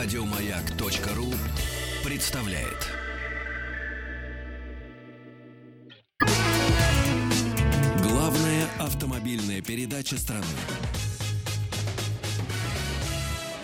Радиомаяк.ру 0.00 1.26
представляет. 2.08 2.86
Главная 8.04 8.68
автомобильная 8.78 9.60
передача 9.60 10.16
страны. 10.16 10.44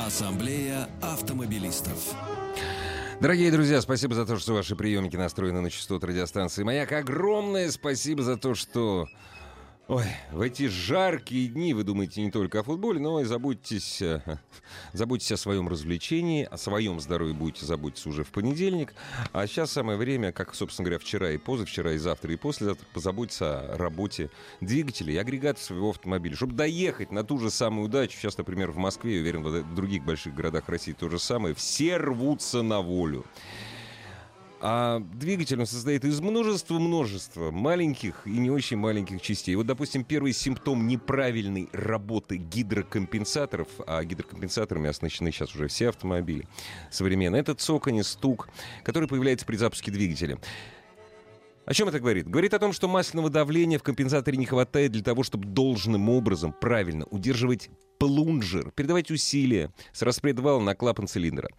Ассамблея 0.01 0.89
автомобилистов. 1.01 2.17
Дорогие 3.21 3.53
друзья, 3.53 3.81
спасибо 3.81 4.17
за 4.17 4.27
то, 4.27 4.37
что 4.37 4.55
ваши 4.55 4.75
приемники 4.75 5.15
настроены 5.15 5.61
на 5.61 5.71
частоту 5.71 6.09
радиостанции 6.09 6.65
«Маяк». 6.65 6.91
Огромное 6.91 7.71
спасибо 7.71 8.25
за 8.25 8.37
то, 8.37 8.57
что 8.57 9.07
Ой, 9.87 10.07
в 10.33 10.41
эти 10.41 10.67
жаркие 10.67 11.47
дни 11.49 11.75
вы 11.75 11.85
думаете 11.85 12.23
не 12.23 12.31
только 12.31 12.61
о 12.61 12.63
футболе, 12.63 12.99
но 13.01 13.21
и 13.21 13.25
заботьтесь, 13.25 14.01
э, 14.01 14.23
заботьтесь 14.95 15.33
о 15.33 15.37
своем 15.37 15.69
развлечении, 15.69 16.49
о 16.51 16.57
своем 16.57 17.01
здоровье 17.01 17.35
будете 17.35 17.67
заботиться 17.67 18.09
уже 18.09 18.25
в 18.25 18.31
понедельник. 18.31 18.95
А 19.35 19.47
сейчас 19.47 19.73
самое 19.73 19.99
время, 19.99 20.33
как, 20.33 20.55
собственно 20.55 20.87
говоря, 20.87 20.99
вчера 20.99 21.33
и 21.33 21.37
позавчера, 21.37 21.93
и 21.93 21.99
завтра, 21.99 22.33
и 22.33 22.37
послезавтра, 22.37 22.87
позаботиться 22.95 23.75
о 23.75 23.77
работе 23.77 24.31
двигателя 24.63 25.13
и 25.13 25.19
агрегата 25.19 25.61
своего 25.61 25.91
автомобиля, 25.91 26.35
чтобы 26.35 26.55
доехать 26.55 27.13
на 27.13 27.23
ту 27.23 27.37
же 27.39 27.51
самую 27.51 27.89
удачу. 27.89 28.17
Сейчас, 28.17 28.39
например, 28.39 28.71
в 28.71 28.79
Москве, 28.79 29.17
я 29.17 29.21
уверен, 29.21 29.43
в 29.43 29.75
других 29.75 30.03
больших 30.03 30.35
городах 30.35 30.67
России 30.71 30.93
то 30.93 31.11
же 31.11 31.19
самое. 31.19 31.55
Все 31.55 31.99
рвутся 31.99 32.63
на 32.63 32.81
волю. 32.81 33.27
А 34.67 34.99
двигатель 34.99 35.61
он 35.61 35.67
состоит 35.67 36.07
из 36.07 36.23
множества-множества 36.23 37.51
маленьких 37.51 38.27
и 38.27 38.31
не 38.31 38.51
очень 38.51 38.79
маленьких 38.79 39.21
частей. 39.21 39.57
Вот, 39.57 39.67
допустим, 39.67 40.05
первый 40.05 40.33
симптом 40.33 40.87
неправильной 40.87 41.69
работы 41.75 42.39
гидрокомпенсаторов, 42.39 43.69
а 43.87 44.03
гидрокомпенсаторами 44.03 44.89
оснащены 44.89 45.33
сейчас 45.33 45.55
уже 45.55 45.69
все 45.69 45.91
автомобили 45.91 46.49
современные, 46.91 47.41
это 47.41 47.55
цоканье, 47.55 48.03
стук, 48.05 48.49
который 48.85 49.07
появляется 49.07 49.45
при 49.45 49.57
запуске 49.57 49.91
двигателя. 49.91 50.39
О 51.67 51.75
чем 51.75 51.89
это 51.89 52.01
говорит? 52.01 52.27
Говорит 52.27 52.55
о 52.55 52.59
том, 52.59 52.73
что 52.73 52.89
масляного 52.89 53.29
давления 53.29 53.79
в 53.79 53.83
компенсаторе 53.83 54.39
не 54.39 54.47
хватает 54.47 54.93
для 54.93 55.03
того, 55.03 55.25
чтобы 55.25 55.47
должным 55.47 56.09
образом 56.09 56.55
правильно 56.59 57.05
удерживать 57.11 57.69
плунжер, 57.99 58.71
передавать 58.71 59.11
усилия 59.11 59.73
с 59.93 60.01
распредвала 60.01 60.61
на 60.61 60.75
клапан 60.75 61.07
цилиндра. 61.07 61.51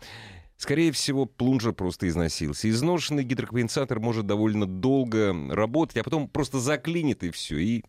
Скорее 0.57 0.91
всего, 0.91 1.25
плунжер 1.25 1.73
просто 1.73 2.07
износился. 2.07 2.69
Изношенный 2.69 3.23
гидрокомпенсатор 3.23 3.99
может 3.99 4.25
довольно 4.25 4.65
долго 4.65 5.35
работать, 5.49 5.97
а 5.97 6.03
потом 6.03 6.29
просто 6.29 6.59
заклинит 6.59 7.23
и 7.23 7.31
все. 7.31 7.57
И 7.57 7.83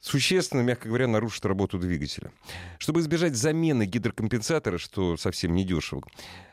существенно, 0.00 0.62
мягко 0.62 0.88
говоря, 0.88 1.06
нарушит 1.06 1.46
работу 1.46 1.78
двигателя. 1.78 2.32
Чтобы 2.78 3.00
избежать 3.00 3.36
замены 3.36 3.86
гидрокомпенсатора, 3.86 4.78
что 4.78 5.16
совсем 5.16 5.54
не 5.54 5.64
дешево, 5.64 6.02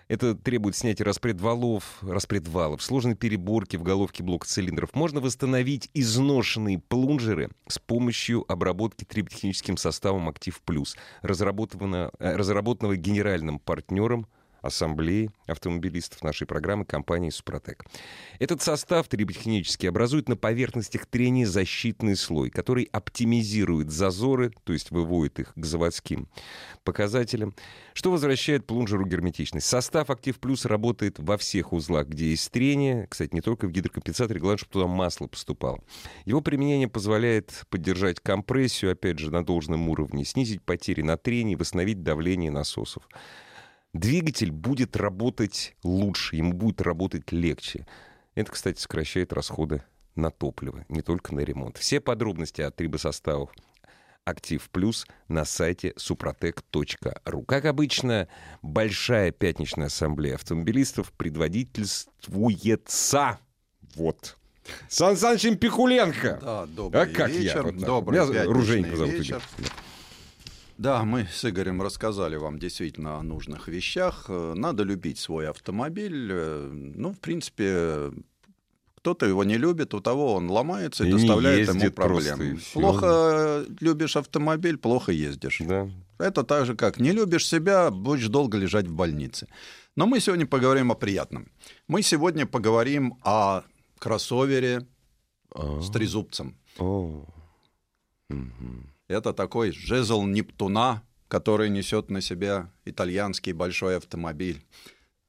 это 0.08 0.36
требует 0.36 0.76
снятия 0.76 1.06
распредвалов, 1.06 1.98
распредвалов, 2.02 2.82
сложной 2.82 3.16
переборки 3.16 3.76
в 3.76 3.84
головке 3.84 4.24
блока 4.24 4.48
цилиндров. 4.48 4.94
Можно 4.94 5.20
восстановить 5.20 5.90
изношенные 5.94 6.80
плунжеры 6.80 7.50
с 7.68 7.80
помощью 7.80 8.50
обработки 8.50 9.04
триботехническим 9.04 9.78
составом 9.78 10.30
«Актив 10.30 10.62
Плюс», 10.62 10.96
разработанного, 11.24 12.12
э, 12.20 12.36
разработанного 12.36 12.96
генеральным 12.96 13.60
партнером 13.60 14.28
ассамблеи 14.62 15.32
автомобилистов 15.46 16.24
нашей 16.24 16.48
программы 16.48 16.86
компании 16.86 17.30
«Супротек». 17.30 17.86
Этот 18.40 18.62
состав 18.62 19.08
триботехнически 19.08 19.88
образует 19.88 20.30
на 20.30 20.36
поверхностях 20.36 21.06
трения 21.06 21.46
защитный 21.46 22.16
слой, 22.16 22.50
который 22.50 22.90
оптимизирует 22.92 23.92
зазоры, 23.92 24.54
то 24.64 24.74
есть 24.74 24.92
выводит 24.92 25.40
их 25.40 25.54
к 25.56 25.66
заводским 25.66 26.28
показателям, 26.84 27.56
что 27.94 28.12
возвращает 28.12 28.66
плунжеру 28.66 29.06
герметичность. 29.06 29.68
Состав 29.68 30.10
«Актив 30.10 30.40
Плюс» 30.40 30.66
работает 30.66 31.20
во 31.20 31.38
всех 31.38 31.74
узлах, 31.74 32.08
где 32.08 32.30
есть 32.30 32.52
трение, 32.52 33.08
кстати, 33.10 33.34
не 33.34 33.42
только 33.42 33.68
в 33.68 33.72
гидрокомпенсаторе, 33.72 34.40
главное, 34.40 34.58
чтобы 34.58 34.74
туда 34.74 34.88
масло 34.88 35.28
поступало. 35.28 35.84
Его 36.26 36.42
применение 36.42 36.88
позволяет 36.88 37.66
поддержать 37.70 38.20
компрессию, 38.20 38.92
опять 38.92 39.20
же, 39.20 39.32
на 39.32 39.46
должном 39.46 39.90
уровне, 39.90 40.26
снизить 40.26 40.62
потери 40.62 41.02
на 41.02 41.18
трении, 41.18 41.56
восстановить 41.56 42.04
давление 42.04 42.52
насосов 42.52 43.08
двигатель 44.00 44.52
будет 44.52 44.96
работать 44.96 45.76
лучше, 45.84 46.36
ему 46.36 46.54
будет 46.54 46.82
работать 46.82 47.32
легче. 47.32 47.86
Это, 48.36 48.52
кстати, 48.52 48.80
сокращает 48.80 49.34
расходы 49.34 49.84
на 50.16 50.32
топливо, 50.32 50.86
не 50.90 51.02
только 51.02 51.34
на 51.34 51.42
ремонт. 51.42 51.78
Все 51.78 52.00
подробности 52.00 52.62
о 52.62 52.72
трибосоставах 52.72 53.54
Актив 54.26 54.70
Плюс 54.72 55.06
на 55.30 55.46
сайте 55.46 55.94
супротек.ру. 55.96 57.44
Как 57.44 57.66
обычно, 57.66 58.28
большая 58.62 59.32
пятничная 59.32 59.88
ассамблея 59.88 60.36
автомобилистов 60.36 61.14
предводительствуется 61.14 63.40
вот 63.96 64.38
Сан 64.90 65.16
Санычем 65.16 65.58
Пикуленко. 65.58 66.40
Да, 66.42 66.66
добрый 66.66 67.04
а 67.04 67.06
как 67.06 67.30
вечер. 67.30 67.58
Я? 67.58 67.64
Вот 67.64 67.78
добрый 67.78 68.20
Меня 68.20 68.44
Ружейко 68.44 68.98
зовут. 68.98 69.14
вечер. 69.14 69.42
Да, 70.78 71.04
мы 71.04 71.28
с 71.32 71.44
Игорем 71.50 71.82
рассказали 71.82 72.36
вам 72.36 72.60
действительно 72.60 73.18
о 73.18 73.24
нужных 73.24 73.68
вещах. 73.68 74.26
Э, 74.30 74.54
Надо 74.56 74.84
любить 74.84 75.18
свой 75.18 75.50
автомобиль. 75.50 76.30
Э, 76.32 76.70
Ну, 76.72 77.14
в 77.14 77.20
принципе, 77.20 78.12
кто-то 78.98 79.26
его 79.26 79.44
не 79.44 79.58
любит, 79.58 79.94
у 79.94 80.02
того 80.02 80.34
он 80.36 80.50
ломается 80.52 81.04
и, 81.04 81.10
И 81.10 81.12
доставляет 81.14 81.68
ему 81.68 81.76
ездит 81.80 81.96
просто, 81.96 82.36
проблем. 82.36 82.56
и 82.56 82.58
всё. 82.60 82.80
Плохо 82.80 83.66
любишь 83.80 84.16
автомобиль, 84.18 84.78
плохо 84.78 85.12
ездишь. 85.12 85.62
Да. 85.66 85.90
Это 86.20 86.44
так 86.44 86.66
же, 86.66 86.76
как 86.76 87.00
не 87.00 87.12
любишь 87.12 87.48
себя, 87.48 87.90
будешь 87.92 88.28
долго 88.28 88.58
лежать 88.58 88.88
в 88.88 88.94
больнице. 88.94 89.48
Но 89.96 90.06
мы 90.06 90.20
сегодня 90.20 90.46
поговорим 90.46 90.92
о 90.92 90.96
приятном. 90.96 91.48
Мы 91.88 92.04
сегодня 92.04 92.46
поговорим 92.46 93.16
о 93.24 93.64
кроссовере 94.00 94.86
А. 95.56 95.82
с 95.82 95.90
трезубцем. 95.90 96.56
О. 96.78 97.26
Это 99.08 99.34
такой 99.34 99.72
жезл 99.72 100.24
Нептуна, 100.24 101.02
который 101.28 101.70
несет 101.70 102.10
на 102.10 102.22
себя 102.22 102.70
итальянский 102.86 103.54
большой 103.54 103.98
автомобиль. 103.98 104.62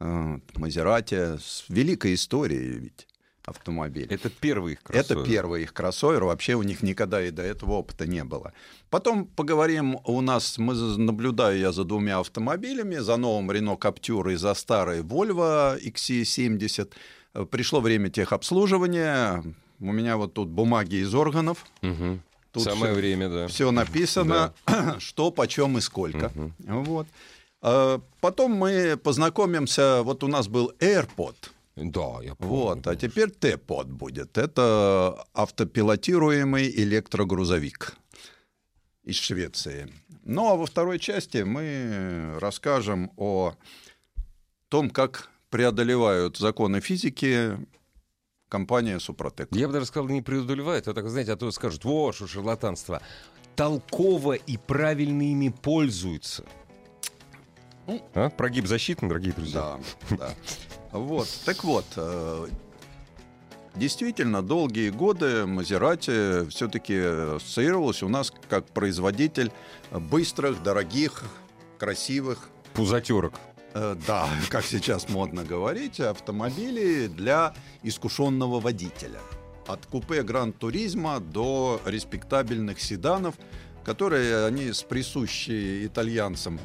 Э, 0.01 0.39
Мазерати 0.55 1.39
с 1.39 1.65
великой 1.69 2.15
историей 2.15 2.79
ведь 2.79 3.07
автомобиль. 3.45 4.07
Это 4.11 4.29
первый 4.29 4.75
их 4.75 4.81
Это 4.89 4.93
кроссовер. 5.15 5.25
первый 5.27 5.63
их 5.63 5.73
кроссовер, 5.73 6.25
вообще 6.25 6.55
у 6.55 6.63
них 6.63 6.83
никогда 6.83 7.23
и 7.25 7.31
до 7.31 7.43
этого 7.43 7.73
опыта 7.73 8.07
не 8.07 8.23
было. 8.23 8.53
Потом 8.91 9.25
поговорим, 9.27 9.99
у 10.05 10.21
нас, 10.21 10.59
мы 10.59 10.75
наблюдаю 10.75 11.59
я 11.59 11.73
за 11.73 11.85
двумя 11.85 12.19
автомобилями, 12.19 12.97
за 12.97 13.17
новым 13.17 13.51
Renault 13.51 13.79
Captur 13.79 14.33
и 14.33 14.37
за 14.37 14.53
старой 14.55 15.01
Volvo 15.01 15.81
XC70. 15.83 16.93
Э, 17.35 17.45
Пришло 17.47 17.81
время 17.81 18.11
техобслуживания, 18.11 19.43
у 19.81 19.93
меня 19.93 20.17
вот 20.17 20.35
тут 20.35 20.49
бумаги 20.49 20.97
из 20.97 21.15
органов, 21.15 21.65
Мгм. 21.81 22.23
Тут 22.53 22.63
Самое 22.65 22.93
всё- 22.93 23.01
время, 23.01 23.29
да. 23.29 23.47
все 23.49 23.71
написано, 23.71 24.55
что, 24.99 25.31
почем 25.31 25.77
и 25.79 25.81
сколько. 25.81 26.33
Вот. 26.59 27.07
А 27.61 28.01
Потом 28.21 28.53
мы 28.53 28.97
познакомимся, 28.97 30.03
вот 30.03 30.23
у 30.25 30.29
нас 30.29 30.49
был 30.49 30.73
AirPod, 30.79 31.35
Да, 31.77 32.19
я 32.23 32.35
помню. 32.35 32.37
вот, 32.55 32.87
а 32.87 32.97
теперь 32.97 33.31
T-Pod 33.31 33.85
будет. 33.87 34.39
Это 34.39 35.25
автопилотируемый 35.35 36.71
электрогрузовик 36.71 37.97
из 39.05 39.17
Швеции. 39.17 39.89
Ну 40.25 40.49
а 40.51 40.57
во 40.57 40.67
второй 40.67 40.99
части 40.99 41.39
мы 41.39 42.37
расскажем 42.41 43.11
о 43.17 43.55
том, 44.69 44.91
как 44.91 45.31
преодолевают 45.51 46.37
законы 46.37 46.81
физики 46.81 47.57
компания 48.49 48.99
Супротек. 48.99 49.49
Я 49.53 49.67
бы 49.67 49.73
даже 49.73 49.87
сказал, 49.87 50.09
не 50.09 50.23
преодолевает, 50.23 50.89
а 50.89 50.95
так, 50.95 51.09
знаете, 51.09 51.33
а 51.33 51.37
то 51.37 51.51
скажут, 51.51 51.85
вот 51.85 52.15
что 52.15 52.27
шарлатанство. 52.27 53.03
Толково 53.57 54.35
и 54.35 54.57
правильно 54.57 55.23
ими 55.23 55.49
пользуются. 55.49 56.45
Ну, 57.87 58.03
А? 58.15 58.31
Прогиб 58.31 58.67
защитный, 58.67 59.09
дорогие 59.09 59.33
друзья. 59.33 59.79
Да, 60.11 60.17
да. 60.17 60.35
Вот, 60.93 61.29
так 61.45 61.65
вот, 61.65 61.87
э, 61.97 62.47
действительно, 63.75 64.43
долгие 64.43 64.91
годы 64.91 65.47
Мазерати 65.47 66.49
все-таки 66.51 66.97
ассоциировалась 67.37 68.03
у 68.03 68.09
нас 68.09 68.33
как 68.49 68.67
производитель 68.67 69.51
быстрых, 69.91 70.63
дорогих, 70.63 71.25
красивых, 71.79 72.51
Пузатерок. 72.75 73.35
Э, 73.75 73.97
да, 74.07 74.29
как 74.49 74.65
сейчас 74.65 75.09
модно 75.09 75.45
говорить, 75.45 76.01
автомобилей 76.01 77.09
для 77.09 77.55
искушенного 77.83 78.61
водителя. 78.61 79.21
От 79.67 79.87
купе 79.87 80.23
Гранд 80.23 80.59
Туризма 80.59 81.21
до 81.21 81.81
респектабельных 81.85 82.81
седанов, 82.81 83.35
которые 83.85 84.47
они 84.47 84.73
с 84.73 84.83
присущей 84.83 85.87
итальянцам 85.87 86.59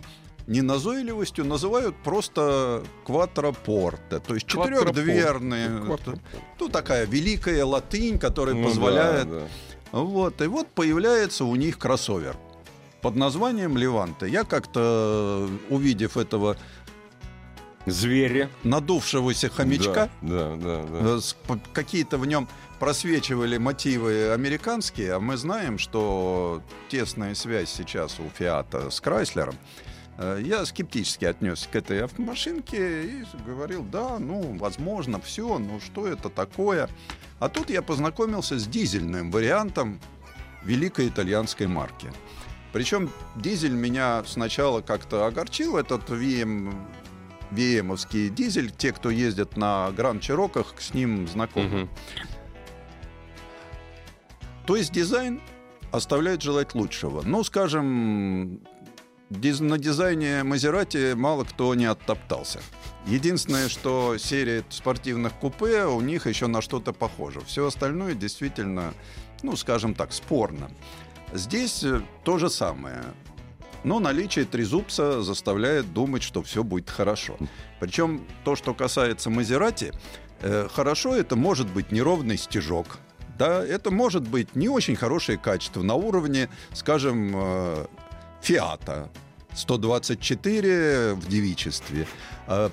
неназойливостью 0.47 1.45
называют 1.45 1.95
просто 2.03 2.83
квадрапорте, 3.05 4.19
то 4.19 4.33
есть 4.33 4.47
четырехдверные. 4.47 5.67
Квадрапорте. 5.69 6.21
Ну, 6.59 6.69
такая 6.69 7.05
великая 7.05 7.63
латынь, 7.63 8.19
которая 8.19 8.55
Ну 8.55 8.67
позволяет 8.67 9.29
да, 9.29 9.47
да. 9.91 9.99
вот, 9.99 10.41
и 10.41 10.47
вот 10.47 10.67
появляется 10.67 11.45
у 11.45 11.55
них 11.55 11.77
кроссовер 11.77 12.35
под 13.01 13.15
названием 13.15 13.77
Леванте. 13.77 14.27
Я 14.27 14.43
как-то, 14.43 15.49
увидев 15.69 16.17
этого 16.17 16.57
Зверя. 17.85 18.49
надувшегося 18.63 19.49
хомячка. 19.49 20.09
Да, 20.21 20.55
да, 20.55 20.83
да. 20.83 21.15
Э, 21.15 21.19
с- 21.21 21.33
п- 21.33 21.59
Какие-то 21.73 22.17
в 22.17 22.25
нем 22.25 22.47
просвечивали 22.79 23.57
мотивы 23.57 24.31
американские, 24.31 25.13
а 25.13 25.19
мы 25.19 25.37
знаем, 25.37 25.77
что 25.77 26.61
тесная 26.89 27.35
связь 27.35 27.69
сейчас 27.69 28.19
у 28.19 28.29
Фиата 28.37 28.89
с 28.89 29.01
Крайслером. 29.01 29.55
Э, 30.17 30.39
Я 30.43 30.65
скептически 30.65 31.25
отнесся 31.25 31.67
к 31.69 31.75
этой 31.75 32.03
автомашинке 32.03 33.03
и 33.03 33.23
говорил, 33.45 33.83
да, 33.83 34.17
ну, 34.19 34.57
возможно, 34.57 35.19
все, 35.19 35.57
ну 35.59 35.79
что 35.79 36.07
это 36.07 36.29
такое? 36.29 36.89
А 37.39 37.49
тут 37.49 37.69
я 37.69 37.81
познакомился 37.81 38.57
с 38.59 38.65
дизельным 38.67 39.29
вариантом 39.31 39.99
великой 40.63 41.09
итальянской 41.09 41.67
марки. 41.67 42.11
Причем 42.71 43.09
дизель 43.35 43.73
меня 43.73 44.23
сначала 44.25 44.81
как-то 44.81 45.25
огорчил, 45.25 45.77
этот 45.77 46.09
VM, 46.09 46.73
VM-овский 47.53 48.29
дизель. 48.29 48.71
Те, 48.71 48.91
кто 48.91 49.09
ездит 49.09 49.57
на 49.57 49.91
Гранд 49.91 50.21
Чироках, 50.21 50.75
с 50.79 50.93
ним 50.93 51.27
знакомы. 51.27 51.89
То 54.65 54.75
есть 54.75 54.91
дизайн 54.91 55.41
оставляет 55.91 56.41
желать 56.41 56.73
лучшего. 56.73 57.21
Ну, 57.23 57.43
скажем, 57.43 58.61
диз- 59.29 59.59
на 59.61 59.77
дизайне 59.77 60.43
Мазерати 60.43 61.13
мало 61.13 61.43
кто 61.43 61.75
не 61.75 61.85
оттоптался. 61.85 62.61
Единственное, 63.05 63.67
что 63.67 64.17
серия 64.17 64.63
спортивных 64.69 65.33
купе 65.33 65.83
у 65.85 65.99
них 66.01 66.25
еще 66.27 66.47
на 66.47 66.61
что-то 66.61 66.93
похоже. 66.93 67.41
Все 67.41 67.67
остальное 67.67 68.13
действительно, 68.15 68.93
ну, 69.41 69.55
скажем 69.57 69.93
так, 69.93 70.13
спорно. 70.13 70.71
Здесь 71.33 71.83
э, 71.83 72.01
то 72.23 72.37
же 72.37 72.49
самое. 72.49 73.03
Но 73.83 73.99
наличие 73.99 74.45
трезубца 74.45 75.21
заставляет 75.21 75.93
думать, 75.93 76.23
что 76.23 76.41
все 76.41 76.63
будет 76.63 76.89
хорошо. 76.89 77.37
Причем 77.79 78.25
то, 78.43 78.55
что 78.55 78.73
касается 78.73 79.29
Мазерати, 79.29 79.91
э, 80.41 80.67
хорошо 80.73 81.15
это 81.15 81.35
может 81.35 81.67
быть 81.67 81.91
неровный 81.91 82.37
стежок. 82.37 82.99
Да, 83.37 83.65
это 83.65 83.91
может 83.91 84.27
быть 84.27 84.55
не 84.55 84.69
очень 84.69 84.95
хорошее 84.95 85.37
качество 85.37 85.81
на 85.81 85.95
уровне, 85.95 86.49
скажем, 86.73 87.33
э, 87.35 87.85
Фиата 88.41 89.09
124 89.53 91.13
в 91.15 91.27
девичестве. 91.27 92.07
Э, 92.47 92.69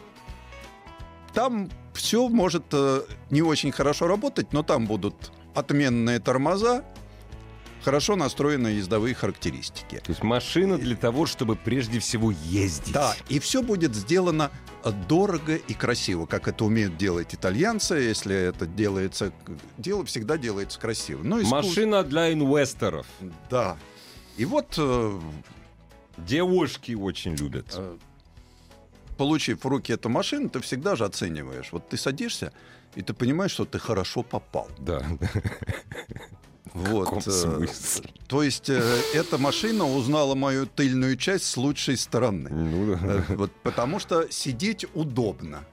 Там 1.32 1.70
все 1.94 2.28
может 2.28 2.64
э, 2.72 3.02
не 3.30 3.42
очень 3.42 3.72
хорошо 3.72 4.06
работать, 4.06 4.52
но 4.52 4.62
там 4.62 4.86
будут 4.86 5.32
отменные 5.54 6.18
тормоза, 6.18 6.84
хорошо 7.82 8.16
настроенные 8.16 8.76
ездовые 8.76 9.14
характеристики. 9.14 9.96
То 10.04 10.10
есть 10.10 10.22
машина 10.22 10.78
для 10.78 10.96
того, 10.96 11.26
чтобы 11.26 11.56
прежде 11.56 11.98
всего 11.98 12.30
ездить. 12.30 12.92
Да, 12.92 13.14
и 13.28 13.38
все 13.38 13.62
будет 13.62 13.94
сделано 13.94 14.50
э, 14.84 14.92
дорого 15.08 15.56
и 15.56 15.74
красиво, 15.74 16.26
как 16.26 16.48
это 16.48 16.64
умеют 16.64 16.96
делать 16.96 17.34
итальянцы. 17.34 17.94
Если 17.94 18.34
это 18.36 18.66
делается, 18.66 19.32
дело 19.78 20.04
всегда 20.04 20.36
делается 20.38 20.78
красиво. 20.80 21.20
Ну, 21.22 21.40
искус- 21.40 21.50
Машина 21.50 22.02
для 22.04 22.32
инвесторов. 22.32 23.06
Да. 23.50 23.76
И 24.36 24.44
вот, 24.44 24.74
э, 24.78 25.20
Девушки 26.18 26.92
очень 26.92 27.34
любят. 27.34 27.66
э, 27.76 27.96
получив 29.16 29.64
в 29.64 29.66
руки 29.68 29.92
эту 29.92 30.08
машину, 30.08 30.48
ты 30.48 30.60
всегда 30.60 30.96
же 30.96 31.04
оцениваешь. 31.04 31.68
Вот 31.72 31.88
ты 31.88 31.96
садишься, 31.96 32.52
и 32.94 33.02
ты 33.02 33.12
понимаешь, 33.14 33.50
что 33.52 33.64
ты 33.64 33.78
хорошо 33.78 34.22
попал. 34.22 34.68
Да. 34.78 35.02
Вот. 36.74 37.04
каком 37.04 37.18
э, 37.18 37.30
смысле? 37.30 38.10
То 38.28 38.42
есть 38.42 38.68
э, 38.70 38.80
эта 39.14 39.38
машина 39.38 39.84
узнала 39.86 40.34
мою 40.34 40.66
тыльную 40.66 41.16
часть 41.16 41.46
с 41.46 41.56
лучшей 41.56 41.96
стороны. 41.96 42.48
Ну, 42.50 42.96
да. 42.96 42.98
Э, 43.02 43.22
Вот, 43.36 43.52
потому 43.62 43.98
что 43.98 44.30
сидеть 44.30 44.86
удобно. 44.94 45.64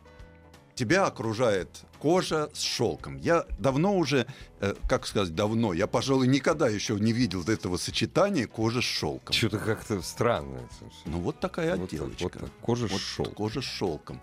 Тебя 0.75 1.05
окружает 1.05 1.69
кожа 1.99 2.49
с 2.53 2.61
шелком. 2.61 3.17
Я 3.17 3.45
давно 3.57 3.97
уже, 3.97 4.27
э, 4.59 4.75
как 4.87 5.07
сказать, 5.07 5.33
давно, 5.33 5.73
я, 5.73 5.87
пожалуй, 5.87 6.27
никогда 6.27 6.67
еще 6.69 6.95
не 6.99 7.13
видел 7.13 7.43
этого 7.47 7.77
сочетания 7.77 8.45
кожи 8.47 8.81
с 8.81 8.85
шелком. 8.85 9.33
Что-то 9.33 9.57
как-то 9.57 10.01
странно. 10.01 10.59
Ну 11.05 11.19
вот 11.19 11.39
такая 11.39 11.75
Вот 11.75 11.91
отделочка. 11.91 12.23
вот 12.23 12.31
так. 12.33 12.49
Кожа 12.61 12.87
Вот 12.87 13.01
шел. 13.01 13.25
Кожа 13.25 13.61
с 13.61 13.65
шелком. 13.65 14.19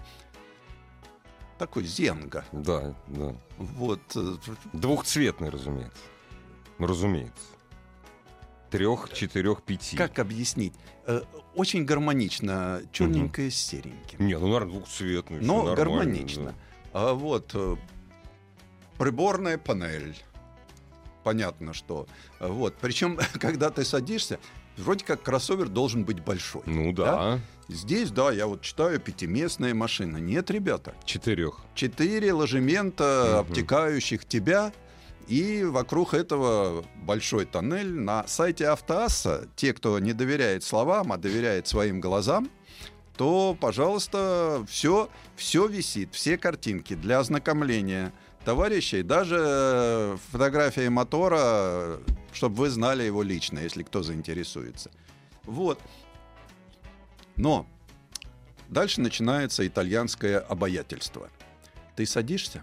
Такой 1.59 1.85
зенга. 1.85 2.45
Да, 2.53 2.95
да. 3.09 3.35
Вот. 3.59 4.01
э, 4.17 4.37
Двухцветный, 4.73 5.51
разумеется. 5.51 5.99
Разумеется. 6.87 7.33
Трех, 8.71 9.13
четырех, 9.13 9.63
пяти. 9.63 9.97
Как 9.97 10.19
объяснить? 10.19 10.75
Э, 11.07 11.21
Очень 11.55 11.85
гармонично, 11.85 12.83
черненькое 12.93 13.51
с 13.51 13.55
сереньким. 13.55 14.27
Не, 14.27 14.37
ну, 14.39 14.47
наверное, 14.49 14.73
двухцветный. 14.73 15.41
но 15.41 15.75
гармонично. 15.77 16.47
да. 16.47 16.55
А 16.93 17.15
вот 17.15 17.51
э, 17.55 17.77
приборная 18.99 19.59
панель. 19.59 20.17
Понятно, 21.23 21.73
что. 21.73 22.07
Вот. 22.41 22.75
Причем, 22.81 23.19
когда 23.41 23.71
ты 23.71 23.85
садишься, 23.85 24.39
вроде 24.77 25.05
как 25.05 25.23
кроссовер 25.23 25.69
должен 25.69 26.05
быть 26.05 26.21
большой. 26.21 26.63
Ну 26.67 26.93
да. 26.93 27.39
Здесь, 27.69 28.11
да, 28.11 28.31
я 28.31 28.47
вот 28.47 28.61
читаю 28.61 29.01
пятиместная 29.01 29.73
машина. 29.73 30.19
Нет, 30.19 30.51
ребята. 30.51 30.95
Четырех. 31.05 31.61
Четыре 31.75 32.33
ложемента, 32.33 33.29
Мгм. 33.31 33.39
обтекающих 33.53 34.25
тебя. 34.27 34.73
И 35.27 35.65
вокруг 35.65 36.15
этого 36.15 36.85
большой 36.97 37.47
тоннель. 37.47 37.93
На 37.93 38.27
сайте 38.27 38.69
Автоасса, 38.69 39.49
те, 39.57 39.73
кто 39.73 39.99
не 39.99 40.13
доверяет 40.13 40.65
словам, 40.65 41.13
а 41.13 41.17
доверяет 41.17 41.67
своим 41.67 42.01
глазам, 42.01 42.51
то, 43.17 43.57
пожалуйста, 43.59 44.65
все, 44.69 45.09
все 45.37 45.67
висит, 45.67 46.15
все 46.15 46.37
картинки 46.37 46.95
для 46.95 47.21
ознакомления 47.21 48.13
товарищей, 48.45 49.03
даже 49.03 49.37
э, 49.41 50.17
фотографии 50.31 50.89
мотора, 50.89 52.01
чтобы 52.33 52.57
вы 52.57 52.71
знали 52.71 53.05
его 53.05 53.23
лично, 53.23 53.61
если 53.61 53.83
кто 53.83 54.03
заинтересуется. 54.03 54.91
Вот. 55.45 55.81
Но 57.37 57.67
дальше 58.69 59.01
начинается 59.01 59.67
итальянское 59.67 60.39
обаятельство. 60.39 61.31
Ты 61.97 62.05
садишься, 62.05 62.63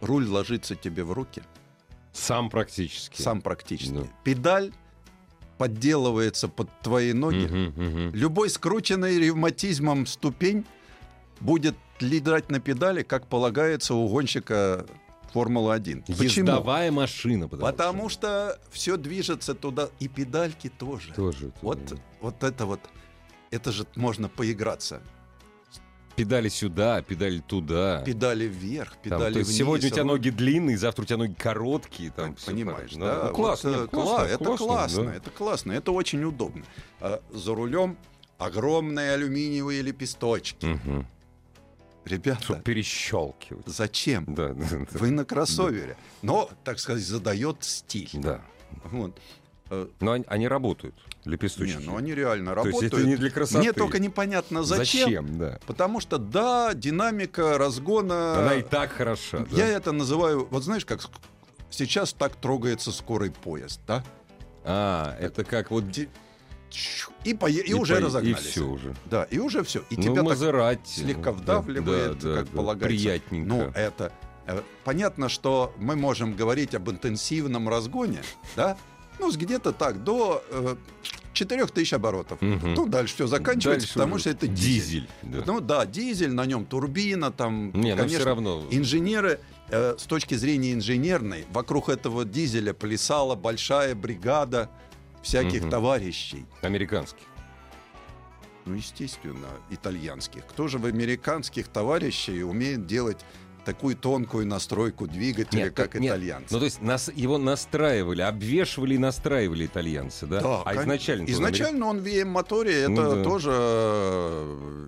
руль 0.00 0.26
ложится 0.26 0.74
тебе 0.74 1.04
в 1.04 1.12
руки, 1.12 1.42
Сам 2.18 2.50
практически. 2.50 3.20
сам 3.22 3.40
практически. 3.40 3.92
Да. 3.92 4.06
Педаль 4.24 4.72
подделывается 5.56 6.48
под 6.48 6.68
твои 6.82 7.12
ноги. 7.12 7.46
Мгм, 7.46 7.84
мгм. 7.84 8.14
Любой 8.14 8.50
скрученный 8.50 9.18
ревматизмом 9.18 10.06
ступень 10.06 10.64
будет 11.40 11.76
лежать 12.00 12.50
на 12.50 12.60
педали, 12.60 13.02
как 13.02 13.26
полагается 13.26 13.94
у 13.94 14.08
гонщика 14.08 14.86
Формулы-1. 15.32 16.06
Почему? 16.06 16.48
Ездовая 16.48 16.90
машина. 16.90 17.48
Потому, 17.48 17.66
Потому 17.66 18.08
что 18.08 18.58
все 18.70 18.96
движется 18.96 19.54
туда, 19.54 19.90
и 19.98 20.08
педальки 20.08 20.68
тоже. 20.68 21.12
Тоже. 21.12 21.52
Вот, 21.60 21.78
вот 22.20 22.42
это 22.42 22.66
вот, 22.66 22.80
это 23.50 23.72
же 23.72 23.86
можно 23.94 24.28
поиграться. 24.28 25.02
Педали 26.18 26.48
сюда, 26.48 27.00
педали 27.02 27.38
туда. 27.38 28.02
Педали 28.04 28.44
вверх, 28.46 28.90
Там, 28.94 29.02
педали 29.02 29.32
то 29.34 29.38
есть 29.38 29.50
вниз. 29.50 29.58
сегодня 29.58 29.86
у 29.88 29.90
тебя 29.90 30.04
ноги 30.04 30.30
длинные, 30.30 30.76
завтра 30.76 31.02
у 31.02 31.06
тебя 31.06 31.16
ноги 31.18 31.34
короткие. 31.34 32.10
Там 32.10 32.34
Понимаешь, 32.44 32.92
да? 32.94 33.26
Ну, 33.28 33.34
классно, 33.34 33.70
Вот, 33.70 33.76
э, 33.78 33.80
нет, 33.82 33.90
классно, 33.90 34.12
кла- 34.24 34.26
это 34.26 34.56
классно, 34.56 35.04
да. 35.04 35.14
это 35.14 35.30
классно, 35.30 35.72
это 35.72 35.92
очень 35.92 36.24
удобно. 36.24 36.64
А 37.00 37.22
за 37.32 37.54
рулем 37.54 37.96
огромные 38.38 39.12
алюминиевые 39.12 39.82
лепесточки. 39.82 40.66
Мгм. 40.66 41.06
Ребята, 42.04 42.42
Чтоб 42.42 42.62
перещелкивать. 42.62 43.66
зачем? 43.66 44.24
Да, 44.28 44.48
да, 44.54 44.64
да. 44.70 44.86
Вы 44.98 45.10
на 45.10 45.24
кроссовере. 45.24 45.96
Но, 46.22 46.48
так 46.64 46.78
сказать, 46.78 47.02
задает 47.04 47.58
стиль. 47.64 48.08
Да. 48.14 48.40
Вот. 48.84 49.16
Э, 49.70 49.86
Но 50.00 50.12
они, 50.12 50.24
они 50.28 50.48
работают, 50.48 50.94
лепесточки. 51.28 51.76
Не, 51.76 51.84
ну 51.84 51.96
они 51.96 52.14
реально 52.14 52.54
То 52.54 52.60
есть 52.66 52.66
работают. 52.66 52.94
это 52.94 53.02
не 53.04 53.16
для 53.16 53.30
красоты. 53.30 53.58
Мне 53.58 53.72
только 53.72 53.98
непонятно 53.98 54.64
зачем. 54.64 55.04
Зачем, 55.04 55.38
да. 55.38 55.58
Потому 55.66 56.00
что, 56.00 56.18
да, 56.18 56.72
динамика 56.74 57.58
разгона... 57.58 58.38
Она 58.38 58.54
и 58.54 58.62
так 58.62 58.92
хороша. 58.92 59.46
да. 59.50 59.56
Я 59.56 59.68
это 59.68 59.92
называю... 59.92 60.48
Вот 60.50 60.64
знаешь, 60.64 60.84
как 60.84 61.00
сейчас 61.70 62.12
так 62.12 62.34
трогается 62.36 62.90
скорый 62.92 63.30
поезд, 63.30 63.80
да? 63.86 64.02
А, 64.64 65.16
это 65.20 65.44
как 65.44 65.70
вот... 65.70 65.90
Ди- 65.90 66.08
чу- 66.70 67.12
И, 67.24 67.30
и, 67.30 67.74
уже 67.74 67.96
по- 67.96 68.00
разогнались. 68.00 68.46
И 68.46 68.50
все 68.50 68.66
уже. 68.66 68.94
Да, 69.06 69.24
и 69.24 69.38
уже 69.38 69.62
все. 69.62 69.80
И 69.90 69.96
ну, 69.96 70.02
тебя 70.02 70.14
так 70.16 70.24
Мазерати. 70.24 71.00
слегка 71.00 71.32
Да, 71.32 71.32
вдавливает, 71.32 72.18
да, 72.18 72.34
как 72.36 72.50
да, 72.50 72.56
полагается. 72.56 72.88
Приятненько. 72.88 73.48
Ну, 73.48 73.62
это... 73.74 74.12
э, 74.46 74.62
Понятно, 74.84 75.28
что 75.28 75.74
мы 75.78 75.94
можем 75.96 76.34
говорить 76.34 76.74
об 76.74 76.90
интенсивном 76.90 77.68
разгоне, 77.68 78.22
да? 78.56 78.76
Ну, 79.18 79.30
с 79.30 79.36
где-то 79.36 79.72
так, 79.72 80.02
до 80.04 80.42
э, 80.50 80.76
4000 81.32 81.94
оборотов. 81.94 82.40
Мгм. 82.40 82.74
Ну, 82.74 82.86
дальше 82.86 83.14
все 83.14 83.26
заканчивается, 83.26 83.86
Дальше 83.86 83.94
потому 83.94 84.14
уже 84.14 84.20
что 84.22 84.30
это 84.30 84.46
дизель. 84.48 85.08
дизель. 85.22 85.40
да. 85.40 85.42
Ну 85.46 85.60
да, 85.60 85.86
дизель, 85.86 86.32
на 86.32 86.46
нем 86.46 86.64
турбина, 86.66 87.30
там, 87.32 87.72
Не, 87.72 87.92
но 87.92 87.96
конечно, 88.02 88.18
все 88.18 88.24
равно. 88.26 88.64
инженеры, 88.70 89.40
э, 89.70 89.96
с 89.98 90.04
точки 90.04 90.34
зрения 90.34 90.72
инженерной, 90.72 91.46
вокруг 91.52 91.88
этого 91.88 92.24
дизеля 92.24 92.72
плясала 92.74 93.34
большая 93.34 93.94
бригада 93.94 94.70
всяких 95.22 95.62
Мгм. 95.62 95.70
товарищей. 95.70 96.46
Американский. 96.62 97.22
Ну, 98.66 98.74
естественно, 98.74 99.48
итальянских. 99.70 100.44
Кто 100.46 100.68
же 100.68 100.78
в 100.78 100.84
американских 100.84 101.68
товарищей 101.68 102.42
умеет 102.42 102.86
делать 102.86 103.18
такую 103.68 103.96
тонкую 103.96 104.46
настройку 104.46 105.06
двигателя, 105.06 105.64
Нет, 105.64 105.74
как 105.74 105.94
нет. 105.96 106.04
итальянцы? 106.14 106.46
Ну, 106.54 106.58
то 106.58 106.64
есть 106.64 106.80
нас, 106.80 107.10
его 107.14 107.36
настраивали, 107.36 108.22
обвешивали 108.22 108.94
и 108.94 108.98
настраивали 108.98 109.66
итальянцы, 109.66 110.24
да? 110.26 110.40
Да, 110.40 110.62
а 110.64 110.74
изначально... 110.76 111.26
Изначально 111.26 111.84
он 111.84 111.98
в 112.00 112.02
VM-моторе, 112.06 112.72
это 112.84 112.90
Ну 112.90 113.16
да. 113.16 113.22
тоже 113.22 113.50
э, 113.52 114.86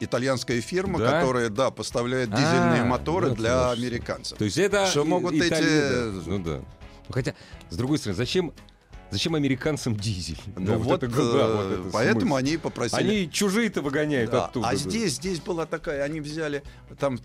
итальянская 0.00 0.60
фирма, 0.60 0.98
Да? 0.98 1.20
которая, 1.20 1.48
да, 1.48 1.70
поставляет 1.70 2.30
дизельные 2.30 2.82
А, 2.82 2.86
моторы 2.86 3.28
вот 3.28 3.38
для 3.38 3.50
что. 3.50 3.70
американцев. 3.70 4.36
То 4.36 4.44
есть 4.44 4.58
это 4.58 4.86
Что 4.86 5.04
могут 5.04 5.34
Италия, 5.34 5.68
эти-. 5.68 6.28
Ну 6.28 6.38
да. 6.40 6.56
Ну, 6.56 7.12
хотя, 7.12 7.34
с 7.70 7.76
другой 7.76 7.98
стороны, 7.98 8.16
зачем, 8.16 8.52
зачем 9.10 9.34
американцам 9.34 9.96
дизель? 9.96 10.38
Ну 10.56 10.66
Да, 10.66 10.76
вот, 10.78 11.02
это, 11.02 11.14
да, 11.14 11.22
вот 11.22 11.64
э, 11.70 11.74
это 11.80 11.90
поэтому 11.92 12.20
смысл. 12.20 12.34
они 12.36 12.56
попросили. 12.56 13.00
Они 13.00 13.30
чужие-то 13.30 13.82
выгоняют 13.82 14.30
Да, 14.30 14.46
оттуда. 14.46 14.68
а 14.68 14.70
да. 14.72 14.76
здесь, 14.76 15.14
здесь 15.14 15.40
была 15.40 15.66
такая, 15.66 16.02
они 16.02 16.20
взяли, 16.20 16.62
там 16.98 17.18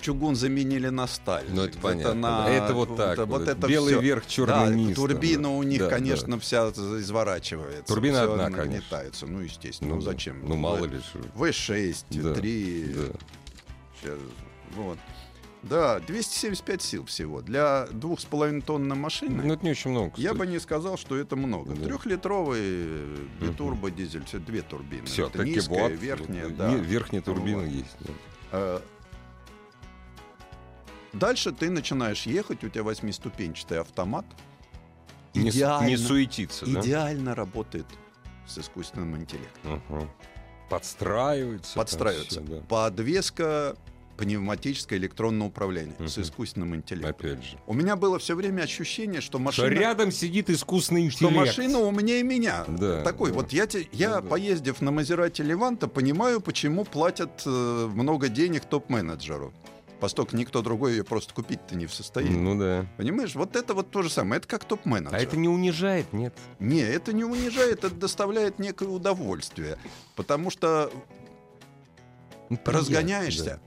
чугун 0.00 0.36
заменили 0.36 0.88
на 0.88 1.06
сталь. 1.06 1.44
Ну, 1.48 1.62
это 1.62 1.78
понятно, 1.78 2.14
на- 2.14 2.44
да. 2.44 2.50
Это 2.50 2.74
вот 2.74 2.96
так 2.96 3.18
Вот, 3.18 3.28
вот. 3.28 3.48
это 3.48 3.66
Белый 3.66 3.92
всё. 3.94 4.00
верх, 4.02 4.26
черный 4.26 4.54
да, 4.68 4.74
низ, 4.74 4.96
Турбина 4.96 5.42
да. 5.44 5.48
у 5.50 5.62
них, 5.62 5.80
Да, 5.80 5.88
конечно, 5.88 6.38
вся 6.40 6.68
изворачивается. 6.70 7.84
Турбина 7.92 8.22
всё 8.22 8.32
одна, 8.32 8.44
конечно. 8.46 8.64
нагнетается. 8.64 9.26
Ну, 9.26 9.40
естественно. 9.40 9.90
Ну 9.90 9.96
Ну, 9.96 10.02
да. 10.02 10.10
зачем? 10.12 10.40
Ну, 10.48 10.56
мало 10.56 10.84
ли 10.84 10.98
что. 11.00 11.18
В6, 11.34 12.04
Да, 12.22 12.34
3. 12.34 12.84
да. 12.94 13.02
Щас, 14.02 14.18
вот. 14.74 14.98
Да, 15.62 15.98
275 16.00 16.82
сил 16.82 17.04
всего. 17.06 17.40
Для 17.42 17.86
двух 17.90 18.20
с 18.20 18.24
половиной 18.24 18.62
тонн 18.62 18.86
машины. 18.88 19.42
Ну, 19.42 19.54
это 19.54 19.64
не 19.64 19.72
очень 19.72 19.90
много, 19.90 20.12
Я 20.16 20.30
кстати. 20.30 20.36
бы 20.38 20.46
не 20.46 20.58
сказал, 20.60 20.96
что 20.96 21.16
это 21.16 21.34
много. 21.34 21.74
Да. 21.74 21.84
Трехлитровый 21.86 23.16
битурбо 23.40 23.90
дизель, 23.90 24.24
все 24.26 24.38
две 24.38 24.62
турбины. 24.62 25.06
Все, 25.06 25.26
это 25.26 25.44
низкая, 25.44 25.88
вот. 25.90 25.92
верхняя, 26.00 26.44
Вот, 26.48 26.56
да. 26.56 26.72
Верхняя 26.74 27.22
турбина 27.22 27.62
Вот. 27.62 27.68
есть. 27.68 27.96
да. 28.00 28.12
Э, 28.52 28.80
Дальше 31.12 31.50
ты 31.52 31.70
начинаешь 31.70 32.26
ехать, 32.26 32.62
у 32.62 32.68
тебя 32.68 32.82
восьмиступенчатый 32.84 33.80
автомат. 33.80 34.26
Не, 35.34 35.48
Идеально, 35.50 35.86
не 35.86 35.96
суетиться, 35.96 36.66
да? 36.66 36.80
идеально 36.80 37.34
работает 37.34 37.86
с 38.46 38.58
искусственным 38.58 39.16
интеллектом. 39.16 39.82
Мгм. 39.88 40.10
Подстраивается. 40.68 41.74
Подстраивается. 41.76 42.40
всё, 42.42 42.54
да. 42.56 42.60
Подвеска 42.68 43.76
пневматическое 44.16 44.98
электронное 44.98 45.46
управление 45.46 45.94
с 46.08 46.16
Мгм. 46.16 46.22
искусственным 46.24 46.74
интеллектом. 46.76 47.10
Опять 47.10 47.44
же. 47.44 47.58
У 47.66 47.74
меня 47.74 47.96
было 47.96 48.18
все 48.18 48.34
время 48.34 48.62
ощущение, 48.62 49.20
что 49.20 49.32
Что 49.32 49.38
машина... 49.38 49.66
рядом 49.68 50.10
сидит 50.12 50.50
искусственный 50.50 51.10
что 51.10 51.26
интеллект. 51.26 51.46
машина 51.58 51.78
умнее 51.80 52.22
меня. 52.22 52.64
Да, 52.68 53.02
Такой 53.02 53.30
да. 53.30 53.36
вот 53.36 53.52
я, 53.52 53.66
я 53.92 54.16
Ну 54.16 54.22
да. 54.22 54.28
поездив 54.28 54.80
на 54.80 54.90
Мазерате 54.90 55.42
Леванта, 55.42 55.88
понимаю, 55.88 56.40
почему 56.40 56.84
платят 56.84 57.42
э, 57.46 57.50
много 57.94 58.28
денег 58.28 58.64
топ-менеджеру. 58.64 59.52
Поскольку 59.98 60.36
никто 60.36 60.60
другой 60.60 60.92
ее 60.92 61.04
просто 61.04 61.32
купить-то 61.32 61.74
не 61.74 61.86
в 61.86 61.94
состоянии. 61.94 62.36
Ну 62.36 62.58
да. 62.58 62.86
Понимаешь, 62.98 63.34
вот 63.34 63.56
это 63.56 63.72
вот 63.72 63.90
то 63.90 64.02
же 64.02 64.10
самое. 64.10 64.38
Это 64.40 64.46
как 64.46 64.64
топ-менеджер. 64.64 65.14
А 65.16 65.18
это 65.18 65.38
не 65.38 65.48
унижает, 65.48 66.12
нет? 66.12 66.34
Не, 66.58 66.80
это 66.82 67.14
не 67.14 67.24
унижает, 67.24 67.78
это 67.84 67.94
доставляет 67.94 68.58
некое 68.58 68.88
удовольствие. 68.88 69.78
Потому 70.14 70.50
что 70.50 70.90
Ну, 72.50 72.58
разгоняешься. 72.66 73.58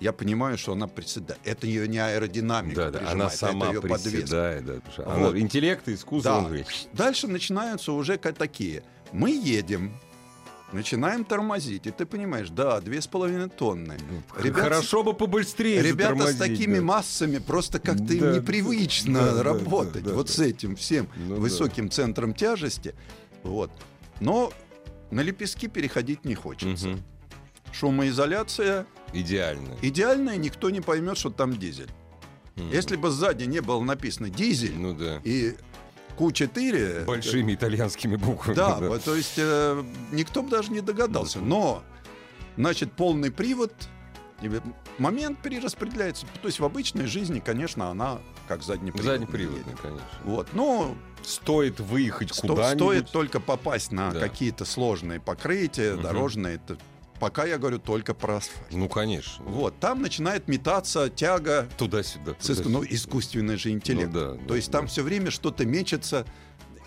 Я 0.00 0.12
понимаю, 0.12 0.56
что 0.58 0.72
она 0.72 0.86
приседает. 0.86 1.40
Это 1.44 1.66
ее 1.66 1.88
не 1.88 1.98
аэродинамика. 1.98 2.76
Да, 2.76 2.90
да, 2.90 2.98
прижимает, 3.00 3.14
она 3.20 3.26
это 3.26 3.36
сама 3.36 3.66
её 3.68 3.82
подвеска. 3.82 4.10
приседает. 4.10 4.64
Да, 4.66 4.72
потому 4.74 4.92
что 4.92 5.02
Вот. 5.02 5.30
она- 5.30 5.38
интеллект 5.40 5.88
и 5.88 5.94
искусство. 5.94 6.48
Да. 6.50 6.64
Дальше 6.92 7.26
начинаются 7.26 7.92
уже 7.92 8.16
такие. 8.16 8.84
Мы 9.12 9.30
едем, 9.30 9.92
начинаем 10.72 11.24
тормозить, 11.24 11.86
и 11.86 11.90
ты 11.90 12.06
понимаешь, 12.06 12.50
да, 12.50 12.80
две 12.80 13.00
с 13.00 13.06
половиной 13.06 13.48
тонны. 13.48 13.96
ну, 14.08 14.42
Ребят- 14.42 14.60
Хорошо 14.60 15.02
бы 15.02 15.14
побыстрее 15.14 15.82
Ребята 15.82 16.28
с 16.28 16.36
такими 16.36 16.76
да. 16.76 16.82
массами 16.82 17.38
просто 17.38 17.80
как-то 17.80 18.04
Да, 18.18 18.36
непривычно 18.36 19.20
да, 19.20 19.34
да, 19.36 19.42
работать 19.42 20.04
да, 20.04 20.10
да, 20.10 20.16
вот 20.16 20.26
да. 20.26 20.32
с 20.32 20.38
этим 20.38 20.76
всем 20.76 21.08
Ну 21.16 21.34
да. 21.36 21.40
высоким 21.40 21.90
центром 21.90 22.34
тяжести. 22.34 22.94
Вот. 23.42 23.70
Но 24.20 24.52
на 25.10 25.22
лепестки 25.22 25.68
переходить 25.68 26.24
не 26.24 26.34
хочется. 26.34 26.88
Мгм. 26.88 27.02
Шумоизоляция 27.72 28.86
Идеально. 29.12 29.76
идеальная, 29.82 30.36
никто 30.36 30.70
не 30.70 30.80
поймет, 30.80 31.16
что 31.18 31.30
там 31.30 31.56
дизель. 31.56 31.90
Мгм. 32.56 32.70
Если 32.70 32.96
бы 32.96 33.10
сзади 33.10 33.44
не 33.44 33.60
было 33.60 33.82
написано 33.82 34.30
дизель 34.30 34.74
Ну 34.76 34.94
да. 34.94 35.20
и 35.24 35.54
Q4... 36.18 37.04
Большими 37.04 37.54
итальянскими 37.54 38.16
буквами. 38.16 38.56
Да, 38.56 38.76
вот, 38.80 39.04
то 39.04 39.14
есть 39.14 39.34
э, 39.36 39.84
никто 40.12 40.42
бы 40.42 40.50
даже 40.50 40.72
не 40.72 40.80
догадался. 40.80 41.38
Но, 41.38 41.82
значит, 42.56 42.92
полный 42.92 43.30
привод, 43.30 43.72
момент 44.98 45.38
перераспределяется. 45.40 46.26
То 46.42 46.48
есть 46.48 46.58
в 46.60 46.64
обычной 46.64 47.06
жизни, 47.06 47.38
конечно, 47.38 47.88
она 47.90 48.18
как 48.48 48.62
заднеприводная. 48.62 49.18
Заднеприводный, 49.18 49.60
едет. 49.60 49.80
конечно. 49.80 50.06
Вот, 50.24 50.48
но 50.54 50.96
Стоит 51.22 51.78
выехать 51.80 52.34
сто- 52.34 52.48
куда-нибудь. 52.48 52.78
стоит 52.78 53.10
только 53.10 53.38
попасть 53.40 53.92
на 53.92 54.10
Да. 54.12 54.20
какие-то 54.20 54.64
сложные 54.64 55.20
покрытия, 55.20 55.94
Мгм. 55.94 56.02
дорожные. 56.02 56.60
Пока 57.20 57.44
я 57.44 57.58
говорю 57.58 57.78
только 57.78 58.14
про 58.14 58.36
асфальт. 58.36 58.70
Ну, 58.70 58.88
конечно. 58.88 59.44
Вот, 59.44 59.78
там 59.80 60.02
начинает 60.02 60.46
метаться 60.46 61.08
тяга, 61.10 61.68
Туда-сюда. 61.76 62.36
с 62.38 62.50
иск- 62.50 62.68
ну, 62.68 62.84
искусственный 62.88 63.56
же 63.56 63.70
интеллект. 63.70 64.12
Ну 64.12 64.20
да, 64.20 64.30
То 64.34 64.48
да, 64.50 64.56
есть 64.56 64.70
там 64.70 64.82
да. 64.82 64.86
все 64.88 65.02
время 65.02 65.30
что-то 65.32 65.66
мечется, 65.66 66.24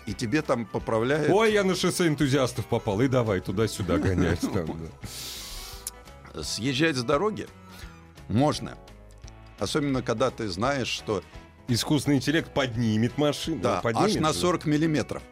и 0.06 0.14
тебе 0.14 0.40
там 0.42 0.64
поправляют. 0.64 1.30
Ой, 1.30 1.52
я 1.52 1.64
на 1.64 1.74
шоссе 1.74 2.08
энтузиастов 2.08 2.66
попал. 2.66 3.00
И 3.02 3.08
давай 3.08 3.40
туда-сюда 3.40 3.98
гонять. 3.98 4.40
там, 4.40 4.80
съезжать 6.42 6.96
с 6.96 7.02
дороги 7.04 7.46
можно. 8.28 8.76
Особенно, 9.58 10.02
когда 10.02 10.30
ты 10.30 10.48
знаешь, 10.48 10.88
что 10.88 11.22
Искусственный 11.68 12.16
интеллект 12.16 12.52
поднимет 12.52 13.16
машину. 13.18 13.60
да, 13.62 13.80
поднимет 13.80 14.16
аж 14.16 14.20
на 14.22 14.32
же. 14.32 14.38
40 14.40 14.64
миллиметров. 14.66 15.22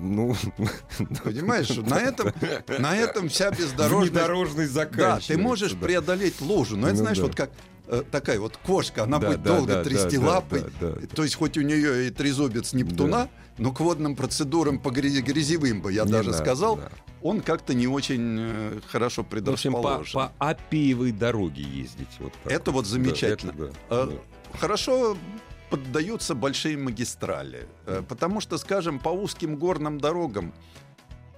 Ну, 0.00 0.34
Понимаешь, 1.24 1.68
на 1.70 1.98
этом, 2.00 2.32
на 2.78 2.96
этом 2.96 3.28
вся 3.28 3.50
бездорожность... 3.50 4.12
внедорожность 4.12 4.72
Да, 4.74 4.80
заканчивается. 4.82 5.28
ты 5.32 5.38
можешь 5.38 5.72
да. 5.72 5.78
преодолеть 5.86 6.40
лужу, 6.40 6.76
но 6.76 6.86
это, 6.88 6.96
Ну 6.96 7.02
знаешь, 7.02 7.18
да. 7.18 7.24
вот 7.24 7.34
как 7.34 7.50
э, 7.88 8.02
такая 8.10 8.38
вот 8.40 8.56
кошка, 8.58 9.04
она 9.04 9.18
Да, 9.18 9.28
будет 9.28 9.42
да, 9.42 9.56
долго 9.56 9.74
да, 9.74 9.84
трясти 9.84 10.16
да, 10.18 10.22
да, 10.24 10.28
лапой. 10.32 10.64
да, 10.80 10.90
да. 10.92 11.06
То 11.14 11.22
есть 11.24 11.34
хоть 11.36 11.56
у 11.56 11.62
нее 11.62 12.08
и 12.08 12.10
трезубец 12.10 12.72
Нептуна, 12.72 13.28
но 13.58 13.72
к 13.72 13.80
водным 13.80 14.16
процедурам 14.16 14.78
по 14.78 14.88
грязи- 14.90 15.22
грязевым 15.22 15.80
бы 15.82 15.92
я 15.92 16.04
Не 16.04 16.12
даже 16.12 16.30
надо, 16.30 16.42
сказал, 16.42 16.76
да. 16.76 16.90
он 17.22 17.40
как-то 17.40 17.72
не 17.74 17.86
очень 17.86 18.36
э, 18.38 18.80
хорошо 18.86 19.22
В 19.22 19.26
общем, 19.48 19.72
по, 19.72 19.80
предрасположен. 19.80 20.12
по 20.12 20.32
Апиевой 20.38 21.12
дороге 21.12 21.62
ездить. 21.62 22.08
Вот 22.18 22.32
так. 22.44 22.52
Это 22.52 22.70
вот 22.70 22.84
Да, 22.84 22.90
замечательно. 22.90 23.50
это 23.52 23.58
да, 23.58 23.72
Э, 23.96 24.06
да. 24.10 24.58
Хорошо 24.58 25.16
поддаются 25.70 26.34
большие 26.34 26.76
магистрали, 26.76 27.66
э, 27.86 28.02
потому 28.08 28.40
что, 28.40 28.58
скажем, 28.58 28.98
по 28.98 29.08
узким 29.10 29.56
горным 29.56 29.98
дорогам 29.98 30.52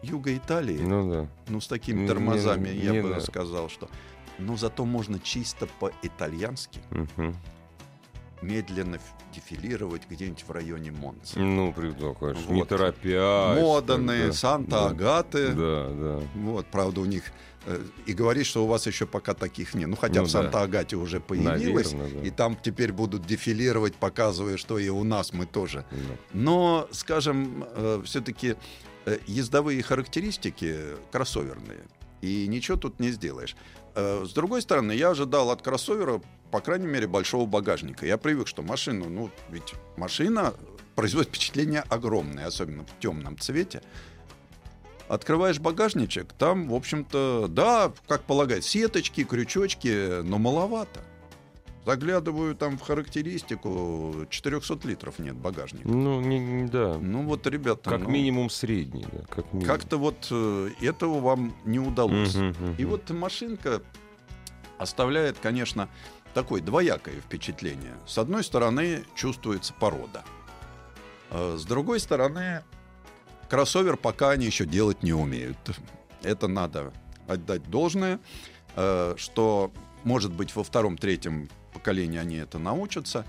юга 0.02 0.36
Италии, 0.36 0.78
ну, 0.80 1.28
Ну 1.46 1.58
да. 1.58 1.60
с 1.60 1.66
такими 1.68 2.06
тормозами, 2.06 2.68
не- 2.70 2.76
я 2.84 2.90
не 2.92 3.02
бы 3.02 3.10
надо. 3.10 3.20
сказал, 3.26 3.68
что... 3.68 3.88
Но 4.38 4.56
зато 4.56 4.84
можно 4.86 5.18
чисто 5.20 5.68
по-итальянски 5.78 6.80
Мгм. 6.90 7.36
Медленно 8.42 8.98
дефилировать 9.34 10.02
где-нибудь 10.10 10.44
в 10.46 10.50
районе 10.50 10.90
Монцы. 10.90 11.38
Ну, 11.38 11.72
при- 11.72 11.90
да, 11.92 12.12
конечно, 12.14 12.52
не 12.52 12.60
Вот. 12.60 12.68
торопясь. 12.68 13.60
Моданы, 13.60 14.26
да. 14.26 14.32
Санта-Агаты. 14.32 15.48
Да, 15.52 15.88
да. 15.90 16.22
Вот, 16.34 16.66
правда, 16.66 17.00
у 17.00 17.04
них... 17.06 17.24
э, 17.66 17.80
И 18.06 18.12
говорит, 18.12 18.44
что 18.46 18.64
у 18.64 18.66
вас 18.66 18.86
еще 18.86 19.06
пока 19.06 19.32
таких 19.34 19.74
нет. 19.74 19.88
Ну, 19.88 19.96
хотя 19.96 20.20
Ну 20.20 20.26
в 20.26 20.32
да. 20.32 20.42
Санта-Агате 20.42 20.96
уже 20.96 21.20
появилось. 21.20 21.92
Наверно, 21.92 22.20
да. 22.20 22.26
И 22.26 22.30
там 22.30 22.56
теперь 22.62 22.92
будут 22.92 23.24
дефилировать, 23.24 23.94
показывая, 23.94 24.56
что 24.56 24.78
и 24.78 24.88
у 24.88 25.04
нас 25.04 25.32
мы 25.32 25.46
тоже. 25.46 25.84
Да. 25.90 25.98
Но, 26.32 26.88
скажем, 26.90 27.64
все-таки 28.04 28.56
ездовые 29.26 29.82
характеристики 29.82 30.76
кроссоверные. 31.10 31.78
И 32.20 32.46
ничего 32.46 32.76
тут 32.76 33.00
не 33.00 33.10
сделаешь. 33.10 33.56
Э, 33.94 34.24
С 34.26 34.32
другой 34.32 34.62
стороны, 34.62 34.92
я 34.92 35.10
ожидал 35.10 35.50
от 35.50 35.62
кроссовера, 35.62 36.20
по 36.50 36.60
крайней 36.60 36.86
мере, 36.86 37.06
большого 37.06 37.46
багажника. 37.46 38.06
Я 38.06 38.18
привык, 38.18 38.48
что 38.48 38.62
машину, 38.62 39.08
ну, 39.08 39.30
ведь 39.50 39.74
машина 39.96 40.54
производит 40.94 41.28
впечатление 41.28 41.84
огромное, 41.88 42.46
особенно 42.46 42.84
в 42.84 43.00
темном 43.00 43.38
цвете. 43.38 43.82
Открываешь 45.08 45.58
багажничек, 45.58 46.32
там, 46.32 46.68
в 46.68 46.74
общем-то, 46.74 47.46
да, 47.48 47.92
как 48.08 48.22
полагать, 48.22 48.64
сеточки, 48.64 49.24
крючочки, 49.24 50.22
но 50.22 50.38
маловато. 50.38 51.00
Заглядываю 51.84 52.54
там 52.54 52.78
в 52.78 52.82
характеристику, 52.82 54.26
400 54.30 54.86
литров 54.86 55.18
нет 55.18 55.34
багажника. 55.34 55.88
Ну, 55.88 56.20
не, 56.20 56.38
не- 56.38 56.68
да. 56.68 56.96
Ну 57.00 57.22
вот, 57.24 57.44
ребята, 57.48 57.90
Как 57.90 58.02
ну, 58.02 58.08
минимум 58.08 58.50
средний, 58.50 59.04
да. 59.10 59.24
Как 59.28 59.52
минимум. 59.52 59.66
как-то 59.66 59.96
вот 59.96 60.28
э, 60.30 60.70
этого 60.80 61.18
вам 61.20 61.52
не 61.64 61.80
удалось. 61.80 62.34
Мгм, 62.36 62.48
мгм. 62.50 62.74
И 62.78 62.84
вот 62.84 63.10
машинка 63.10 63.82
оставляет, 64.78 65.38
конечно, 65.42 65.88
такое 66.34 66.62
двоякое 66.62 67.20
впечатление. 67.20 67.94
С 68.06 68.16
одной 68.16 68.44
стороны, 68.44 69.04
чувствуется 69.16 69.74
порода. 69.74 70.22
А 71.30 71.56
С 71.56 71.64
другой 71.64 71.98
стороны, 71.98 72.62
кроссовер 73.48 73.96
пока 73.96 74.30
они 74.30 74.46
еще 74.46 74.66
делать 74.66 75.02
не 75.02 75.12
умеют. 75.12 75.58
Это 76.22 76.46
надо 76.46 76.92
отдать 77.26 77.68
должное, 77.68 78.20
э, 78.76 79.14
что, 79.16 79.72
может 80.04 80.32
быть, 80.32 80.54
во 80.54 80.62
втором-третьем 80.62 81.48
поколении 81.72 82.18
они 82.18 82.36
это 82.36 82.58
научатся. 82.58 83.24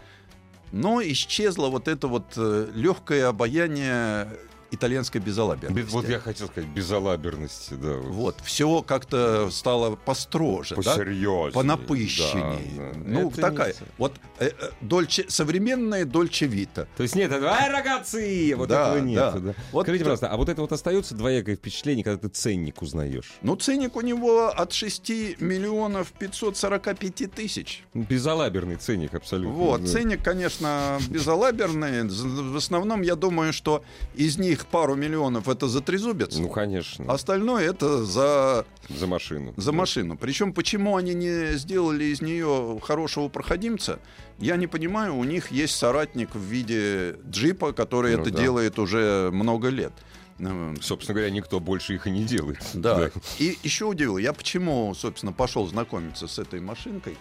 Но 0.72 1.02
исчезло 1.02 1.68
вот 1.68 1.88
это 1.88 2.08
вот 2.08 2.34
э, 2.36 2.72
легкое 2.74 3.28
обаяние 3.28 4.28
итальянской 4.74 5.22
безалаберности. 5.22 5.86
Без- 5.86 5.94
вот 5.94 6.10
я 6.10 6.20
хотел 6.20 6.48
сказать, 6.48 6.70
безалаберности, 6.70 7.74
да. 7.76 7.94
Вот, 7.98 8.38
все 8.44 8.82
как-то 8.82 9.50
стало 9.52 9.96
построже, 9.96 10.76
да? 10.76 10.82
Посерьезнее. 10.82 11.52
понапыщенней. 11.52 12.72
Да, 12.78 12.92
да. 12.94 13.00
Ну, 13.06 13.30
Это 13.30 13.42
такая. 13.42 13.74
не- 13.74 13.80
Вот 13.98 14.14
э, 14.40 14.48
э, 14.50 14.70
дольче, 14.82 15.26
современная 15.28 16.06
Дольче 16.06 16.48
Вита. 16.48 16.88
То 16.98 17.04
есть 17.04 17.16
нет, 17.16 17.32
этого, 17.32 17.52
ай, 17.52 17.70
рогатцы! 17.72 18.54
Вот 18.56 18.70
Да, 18.70 18.90
этого 18.90 19.04
нет. 19.06 19.16
да. 19.18 19.32
Да. 19.40 19.54
Вот 19.72 19.84
Скажите, 19.84 20.04
пожалуйста, 20.06 20.28
а 20.30 20.38
вот 20.38 20.50
это 20.50 20.62
вот 20.62 20.72
остается 20.72 21.16
двоякое 21.16 21.56
впечатление, 21.56 22.04
когда 22.04 22.18
ты 22.20 22.28
ценник 22.30 22.82
узнаешь? 22.82 23.34
Ну, 23.42 23.56
ценник 23.56 23.96
у 23.96 24.02
него 24.02 24.48
от 24.48 24.74
6 24.74 25.10
миллионов 25.40 26.12
545 26.14 27.28
тысяч. 27.32 27.84
Безалаберный 27.94 28.76
ценник 28.78 29.14
абсолютно. 29.14 29.54
Вот, 29.54 29.82
да. 29.82 29.88
ценник, 29.88 30.24
конечно, 30.24 31.00
безалаберный. 31.10 32.04
В 32.04 32.56
основном, 32.58 33.02
я 33.02 33.16
думаю, 33.16 33.54
что 33.54 33.84
из 34.16 34.38
них 34.38 34.63
пару 34.66 34.96
миллионов 34.96 35.48
это 35.50 35.68
за 35.68 35.82
трезубец, 35.82 36.38
Ну, 36.38 36.50
конечно, 36.50 37.12
остальное 37.12 37.70
это 37.70 38.04
за, 38.04 38.66
за 38.90 39.08
машину. 39.08 39.54
за 39.58 39.72
Да. 39.72 39.78
машину. 39.78 40.18
Причем, 40.18 40.54
почему 40.54 40.96
они 40.98 41.14
не 41.14 41.54
сделали 41.58 42.06
из 42.06 42.22
нее 42.22 42.80
хорошего 42.84 43.28
проходимца, 43.30 44.00
я 44.40 44.56
не 44.58 44.68
понимаю. 44.68 45.16
У 45.16 45.24
них 45.24 45.52
есть 45.52 45.76
соратник 45.76 46.34
в 46.36 46.42
виде 46.42 47.16
джипа, 47.30 47.72
который 47.74 48.16
Ну 48.16 48.22
это 48.24 48.32
да. 48.32 48.42
делает 48.42 48.80
уже 48.80 49.30
много 49.32 49.70
лет. 49.70 49.94
Э, 50.40 50.74
Собственно 50.82 51.16
говоря, 51.16 51.32
никто 51.32 51.60
больше 51.60 51.94
их 51.96 52.08
и 52.08 52.12
не 52.12 52.24
делает. 52.24 52.60
Да. 52.74 53.12
И 53.40 53.58
еще 53.64 53.86
удивил, 53.86 54.18
я 54.18 54.34
почему, 54.34 54.94
собственно, 54.96 55.32
пошел 55.32 55.68
знакомиться 55.68 56.28
с 56.28 56.40
эой 56.40 56.60
машинкой? 56.60 57.18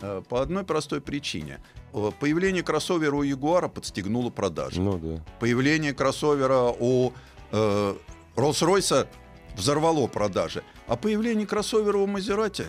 Э, 0.00 0.22
По 0.28 0.42
одной 0.42 0.64
простой 0.64 1.00
причине. 1.00 1.60
Появление 2.20 2.62
кроссовера 2.62 3.16
у 3.16 3.22
Ягуара 3.22 3.68
подстегнуло 3.68 4.30
продажи. 4.30 4.80
Ну 4.80 4.98
да. 4.98 5.24
Появление 5.40 5.92
кроссовера 5.94 6.72
у 6.78 7.12
э, 7.50 7.94
Роллс-Ройса 8.36 9.06
взорвало 9.56 10.06
продажи. 10.06 10.62
А 10.86 10.96
появление 10.96 11.46
кроссовера 11.46 11.98
у 11.98 12.06
Мазерати 12.06 12.66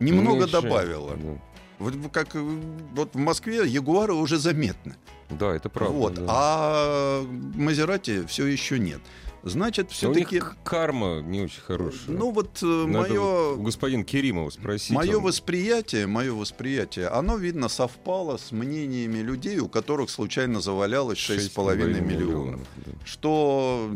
немного 0.00 0.40
Меньше. 0.40 0.52
добавило. 0.52 1.16
Да. 1.16 1.40
Вот 1.78 1.94
как 2.12 2.34
э, 2.34 2.60
вот 2.94 3.14
в 3.14 3.18
Москве 3.18 3.66
Ягуары 3.66 4.14
уже 4.14 4.38
заметны. 4.38 4.96
Да, 5.30 5.54
это 5.54 5.68
правда. 5.68 5.94
вот. 5.96 6.14
да. 6.14 6.24
А 6.28 7.22
Мазерати 7.54 8.26
все 8.26 8.46
еще 8.46 8.78
нет. 8.78 9.00
Значит, 9.42 9.90
все-таки. 9.90 10.42
карма 10.64 11.20
не 11.22 11.40
очень 11.42 11.62
хорошая. 11.62 12.14
Ну 12.16 12.30
вот 12.30 12.58
э, 12.62 12.66
Надо 12.66 13.08
мое, 13.08 13.20
вот 13.20 13.58
у 13.58 13.62
господина 13.62 14.04
Керимова 14.04 14.50
спросить. 14.50 14.90
мое 14.90 15.16
он- 15.16 15.22
восприятие, 15.24 16.06
мое 16.06 16.32
восприятие, 16.34 17.08
оно, 17.08 17.36
видно, 17.36 17.68
совпало 17.68 18.36
с 18.36 18.52
мнениями 18.52 19.18
людей, 19.18 19.58
у 19.58 19.68
которых 19.68 20.10
случайно 20.10 20.60
завалялось 20.60 21.18
6,5 21.18 22.00
миллионов. 22.00 22.60
да. 22.84 22.92
Что, 23.04 23.90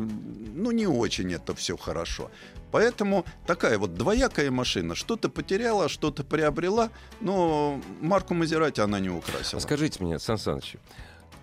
ну, 0.55 0.71
не 0.71 0.87
очень 0.87 1.33
это 1.33 1.55
все 1.55 1.77
хорошо. 1.77 2.31
Поэтому 2.71 3.25
такая 3.47 3.79
вот 3.79 3.95
двоякая 3.95 4.51
машина. 4.51 4.95
Что-то 4.95 5.29
потеряла, 5.29 5.89
что-то 5.89 6.25
приобрела, 6.25 6.91
но 7.21 7.81
марку 8.01 8.35
Мазерати 8.35 8.81
она 8.81 8.99
не 8.99 9.11
украсила. 9.11 9.59
А 9.59 9.63
скажите 9.63 10.03
мне, 10.03 10.19
Сан 10.19 10.39
Саныч, 10.39 10.77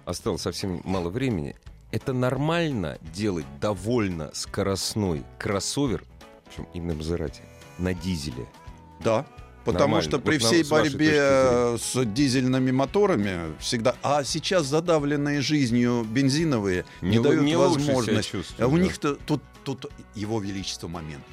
осталось 0.06 0.42
совсем 0.42 0.82
мало 0.84 1.10
времени. 1.10 1.56
Это 1.92 2.14
нормально 2.14 2.98
делать 3.14 3.46
довольно 3.60 4.32
скоростной 4.34 5.24
кроссовер, 5.38 6.04
причем 6.46 6.68
именно 6.74 6.94
Мазерати, 6.96 7.42
на 7.78 7.94
дизеле? 7.94 8.48
Да. 9.04 9.26
Потому 9.66 9.96
Нормально. 9.98 10.10
что 10.10 10.20
при 10.20 10.34
Вот 10.38 10.42
на- 10.42 10.48
всей 10.48 10.66
с 10.66 10.70
вашей 10.72 10.90
борьбе 10.90 11.12
э, 11.20 11.78
с 11.80 12.04
дизельными 12.06 12.72
моторами 12.72 13.56
всегда... 13.60 13.96
А 14.02 14.24
сейчас 14.24 14.66
задавленные 14.66 15.42
жизнью 15.42 16.04
бензиновые 16.04 16.84
не, 17.04 17.18
лу- 17.18 17.24
дают 17.24 17.44
не 17.44 17.56
возможность... 17.56 18.32
чувствуют, 18.32 18.60
А 18.60 18.68
у 18.68 18.76
да. 18.76 18.84
них-то 18.84 19.16
тут, 19.18 19.44
тут 19.64 19.86
его 20.16 20.40
величество 20.42 20.88
момент. 20.88 21.24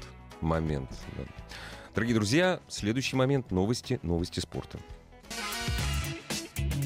момент. 0.43 0.91
да. 1.17 1.23
Дорогие 1.95 2.17
друзья, 2.17 2.61
следующий 2.69 3.17
момент 3.17 3.51
новости, 3.51 3.99
новости 4.03 4.41
спорта. 4.41 4.79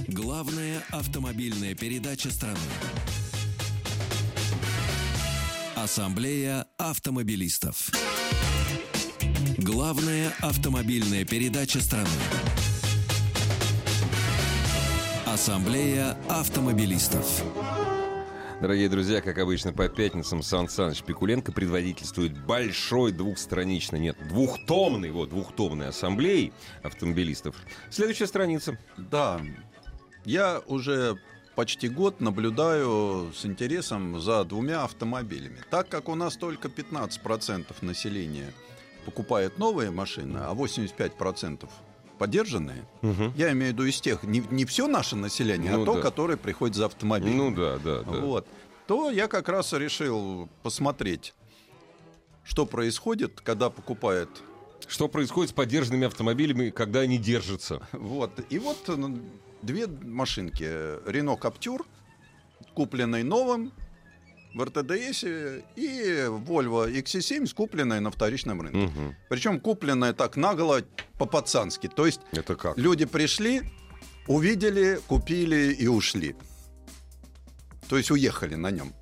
Главная 0.06 0.80
автомобильная 0.90 1.74
передача 1.74 2.30
страны. 2.30 2.58
Ассамблея 5.82 6.66
автомобилистов. 6.78 7.90
Главная 9.58 10.32
автомобильная 10.40 11.24
передача 11.24 11.80
страны. 11.80 12.06
Ассамблея 15.26 16.16
автомобилистов. 16.28 17.42
Дорогие 18.60 18.88
друзья, 18.88 19.20
как 19.20 19.38
обычно, 19.38 19.72
по 19.72 19.88
пятницам 19.88 20.44
Сан 20.44 20.68
Саныч 20.68 21.02
Пикуленко 21.02 21.50
предводительствует 21.50 22.40
большой 22.46 23.10
двухстраничной, 23.10 23.98
нет, 23.98 24.16
двухтомной, 24.28 25.10
вот, 25.10 25.30
двухтомной 25.30 25.88
ассамблеи 25.88 26.52
автомобилистов. 26.84 27.56
Следующая 27.90 28.28
страница. 28.28 28.78
Да, 28.96 29.40
я 30.24 30.60
уже 30.68 31.18
почти 31.54 31.88
год 31.88 32.20
наблюдаю 32.20 33.32
с 33.34 33.44
интересом 33.44 34.20
за 34.20 34.44
двумя 34.44 34.84
автомобилями. 34.84 35.58
Так 35.70 35.88
как 35.88 36.08
у 36.08 36.14
нас 36.14 36.36
только 36.36 36.68
15% 36.68 37.66
населения 37.82 38.52
покупает 39.04 39.58
новые 39.58 39.90
машины, 39.90 40.38
а 40.38 40.54
85% 40.54 41.68
подержанные, 42.18 42.86
я 43.36 43.50
имею 43.52 43.72
в 43.72 43.74
виду 43.74 43.84
из 43.84 44.00
тех, 44.00 44.22
не, 44.22 44.44
не 44.50 44.64
все 44.64 44.86
наше 44.86 45.16
население, 45.16 45.72
Ну 45.72 45.82
а 45.82 45.86
то, 45.86 45.94
да. 45.94 46.00
которое 46.00 46.36
приходит 46.36 46.76
за 46.76 46.86
автомобилем. 46.86 47.36
Ну 47.36 47.50
да, 47.50 47.78
да, 47.78 48.02
да. 48.02 48.10
Вот. 48.18 48.46
То 48.86 49.10
я 49.10 49.26
как 49.26 49.48
раз 49.48 49.72
решил 49.72 50.48
посмотреть, 50.62 51.34
что 52.44 52.66
происходит, 52.66 53.40
когда 53.40 53.70
покупает 53.70 54.28
Что 54.86 55.08
происходит 55.08 55.50
с 55.50 55.52
поддержанными 55.52 56.06
автомобилями, 56.06 56.70
когда 56.70 57.00
они 57.00 57.18
держатся? 57.18 57.86
Вот. 57.92 58.32
И 58.50 58.58
вот 58.58 58.78
ну, 58.86 59.18
две 59.62 59.87
машинки. 59.87 60.64
Рено 61.09 61.37
Каптюр, 61.37 61.87
купленный 62.75 63.22
новым 63.22 63.72
в 64.55 64.62
РТДС, 64.64 65.25
и 65.77 66.27
Volvo 66.29 66.92
XC7, 66.92 67.53
купленная 67.55 68.01
на 68.01 68.11
вторичном 68.11 68.61
рынке. 68.61 68.79
Мгм. 68.79 69.16
Причем 69.31 69.61
купленная 69.61 70.12
так 70.12 70.37
наголо, 70.37 70.83
по-пацански. 71.18 71.88
То 71.88 72.07
есть 72.07 72.20
Это 72.33 72.55
как? 72.57 72.77
люди 72.77 73.07
пришли, 73.07 73.62
увидели, 74.27 75.01
купили 75.07 75.72
и 75.72 75.87
ушли. 75.87 76.37
То 77.88 77.96
есть 77.96 78.11
уехали 78.11 78.55
на 78.57 78.70
нем. 78.70 78.92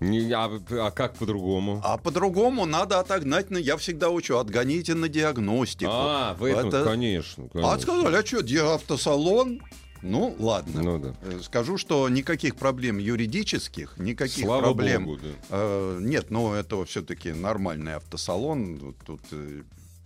Не, 0.00 0.30
а, 0.32 0.48
а 0.70 0.90
как 0.92 1.14
по-другому? 1.16 1.80
А 1.84 1.98
по-другому 1.98 2.66
надо 2.66 3.00
отогнать, 3.00 3.50
на, 3.50 3.58
я 3.58 3.76
всегда 3.76 4.10
учу, 4.10 4.36
отгоните 4.38 4.94
на 4.94 5.08
диагностику. 5.08 5.90
А, 5.92 6.34
в 6.34 6.44
этом, 6.44 6.68
Это- 6.68 6.84
конечно, 6.84 7.48
конечно. 7.48 7.72
А 7.72 7.78
сказали, 7.80 8.16
а 8.16 8.24
что, 8.24 8.74
автосалон? 8.74 9.60
Ну, 10.02 10.34
ладно. 10.38 10.82
Ну 10.82 10.98
да. 10.98 11.14
Э, 11.22 11.40
Скажу, 11.42 11.76
что 11.78 12.08
никаких 12.08 12.56
проблем 12.56 12.98
юридических, 12.98 13.94
никаких 13.98 14.44
Слава 14.44 14.62
проблем. 14.62 15.04
богу, 15.04 15.18
да. 15.22 15.28
э, 15.50 15.98
нет, 16.00 16.30
но 16.30 16.54
это 16.54 16.84
все-таки 16.84 17.32
нормальный 17.32 17.94
автосалон. 17.96 18.94
Тут 19.06 19.20
э, 19.32 19.62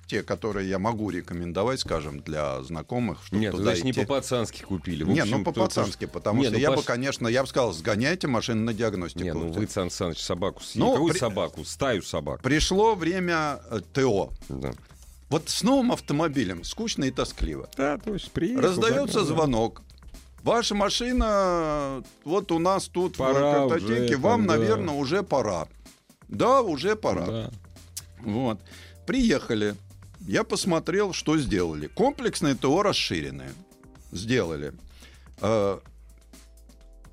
те, 0.07 0.23
которые 0.23 0.69
я 0.69 0.79
могу 0.79 1.09
рекомендовать, 1.11 1.81
скажем, 1.81 2.21
для 2.21 2.63
знакомых, 2.63 3.25
чтобы 3.25 3.41
Нет, 3.41 3.53
туда 3.53 3.65
значит, 3.65 3.85
не 3.85 3.91
идти. 3.93 4.01
по-пацански 4.03 4.63
купили. 4.63 5.05
Не, 5.05 5.21
общем, 5.21 5.39
ну 5.39 5.45
по-пацански, 5.45 6.05
потому 6.07 6.41
Не, 6.41 6.45
что 6.49 6.53
ну, 6.55 6.59
я 6.61 6.71
бы, 6.71 6.77
Паш- 6.77 6.85
конечно, 6.85 7.29
я 7.29 7.43
бы 7.43 7.49
сказал, 7.49 7.73
сгоняйте 7.73 8.27
машину 8.27 8.63
на 8.65 8.75
диагностику. 8.75 9.25
Не, 9.25 9.33
ну 9.33 9.53
вы, 9.53 9.67
Сан 9.69 9.91
Саныч, 9.91 10.19
собаку 10.19 10.63
съели. 10.63 10.85
Ну, 10.85 11.09
при- 11.09 11.19
собаку? 11.19 11.65
Стаю 11.65 12.03
собак. 12.03 12.43
Пришло 12.43 12.95
время 12.95 13.61
э, 13.71 13.81
ТО. 13.95 14.33
Да. 14.51 14.73
Вот 15.33 15.49
с 15.49 15.63
новым 15.63 15.93
автомобилем 15.93 16.63
скучно 16.63 17.05
и 17.05 17.11
тоскливо. 17.11 17.67
Да, 17.75 17.97
точно. 17.97 18.29
Приехал, 18.35 18.61
Раздается 18.61 19.21
забрал. 19.25 19.37
звонок. 19.47 19.83
Ваша 20.43 20.75
машина 20.75 22.05
вот 22.25 22.53
у 22.53 22.59
нас 22.59 22.87
тут 22.89 23.17
Пора 23.17 23.65
в 23.65 23.69
картотеке, 23.71 24.17
уже, 24.17 24.19
вам, 24.19 24.41
там, 24.41 24.49
да. 24.49 24.57
наверное, 24.59 24.95
уже 24.95 25.23
пора. 25.23 25.69
Да, 26.29 26.61
уже 26.61 26.97
пора. 26.97 27.27
Да. 27.27 27.51
Вот. 28.21 28.61
Приехали. 29.07 29.75
Я 30.21 30.45
посмотрел, 30.45 31.15
что 31.15 31.39
сделали. 31.39 31.87
Комплексное 31.87 32.55
ТО 32.55 32.83
расширенное. 32.83 33.55
Сделали. 34.11 34.75
Э, 35.41 35.79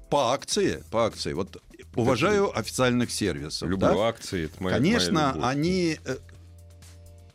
По 0.09 0.33
акции, 0.33 0.83
по 0.91 1.05
акции. 1.05 1.31
Вот 1.31 1.61
уважаю 1.95 2.57
официальных 2.57 3.11
сервисов. 3.11 3.69
Люблю 3.69 3.93
да? 3.95 4.07
акции. 4.09 4.45
Это 4.45 4.61
моя, 4.61 4.75
Конечно, 4.75 5.13
моя 5.13 5.27
любовь. 5.35 5.45
они... 5.45 5.97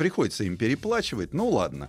Приходится 0.04 0.44
им 0.44 0.58
переплачивать, 0.58 1.32
ну 1.32 1.48
ладно. 1.48 1.88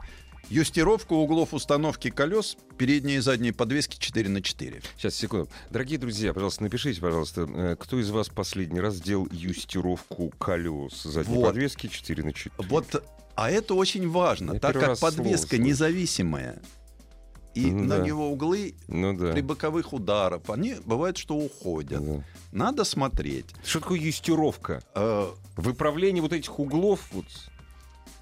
Юстировка 0.50 1.12
углов 1.12 1.54
установки 1.54 2.10
колес 2.10 2.56
передней 2.78 3.16
и 3.16 3.20
задней 3.20 3.52
подвески 3.52 3.98
4 4.00 4.30
на 4.30 4.42
4. 4.42 4.82
Сейчас, 4.96 5.16
секунду. 5.16 5.50
Дорогие 5.70 6.00
друзья, 6.00 6.32
пожалуйста, 6.34 6.64
напишите, 6.64 7.02
пожалуйста, 7.02 7.42
э, 7.54 7.76
кто 7.78 8.00
из 8.00 8.10
вас 8.12 8.30
последний 8.30 8.80
раз 8.80 9.02
делал 9.02 9.28
юстировку 9.34 10.30
колес 10.40 11.04
задней 11.04 11.36
Вот. 11.36 11.48
подвески 11.48 11.88
4 11.88 12.24
на 12.24 12.32
4? 12.32 12.56
Вот, 12.70 13.04
а 13.36 13.52
это 13.52 13.74
очень 13.74 14.10
важно, 14.10 14.54
Я 14.54 14.60
так 14.62 14.80
как 14.80 14.98
подвеска 14.98 15.48
слышу. 15.58 15.62
независимая. 15.64 16.62
И 17.54 17.70
Ну 17.72 17.84
на 17.84 17.98
да. 17.98 18.06
него 18.06 18.30
углы 18.32 18.76
Ну 18.88 19.14
да. 19.18 19.34
при 19.34 19.42
боковых 19.42 19.92
ударах, 19.92 20.42
они 20.48 20.76
бывает, 20.86 21.18
что 21.18 21.36
уходят. 21.36 22.02
Да. 22.02 22.24
Надо 22.54 22.86
смотреть. 22.86 23.48
Что 23.66 23.82
такое 23.82 24.00
юстировка? 24.00 24.82
Э, 24.96 25.28
Выправление 25.58 26.22
вот 26.22 26.32
этих 26.34 26.60
углов, 26.60 27.00
вот, 27.14 27.26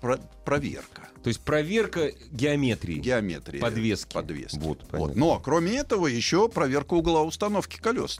про- 0.04 0.20
проверка. 0.44 1.08
то 1.24 1.30
есть 1.30 1.40
проверка 1.40 2.12
геометрии. 2.30 2.96
Геометрия. 3.00 3.62
Подвески. 3.62 4.14
Подвески. 4.14 4.58
Вот, 4.60 4.86
Вот. 4.92 5.16
Но 5.16 5.40
кроме 5.40 5.78
этого 5.78 6.08
еще 6.08 6.50
проверка 6.50 6.96
угла 6.96 7.24
установки 7.24 7.78
колес. 7.78 8.20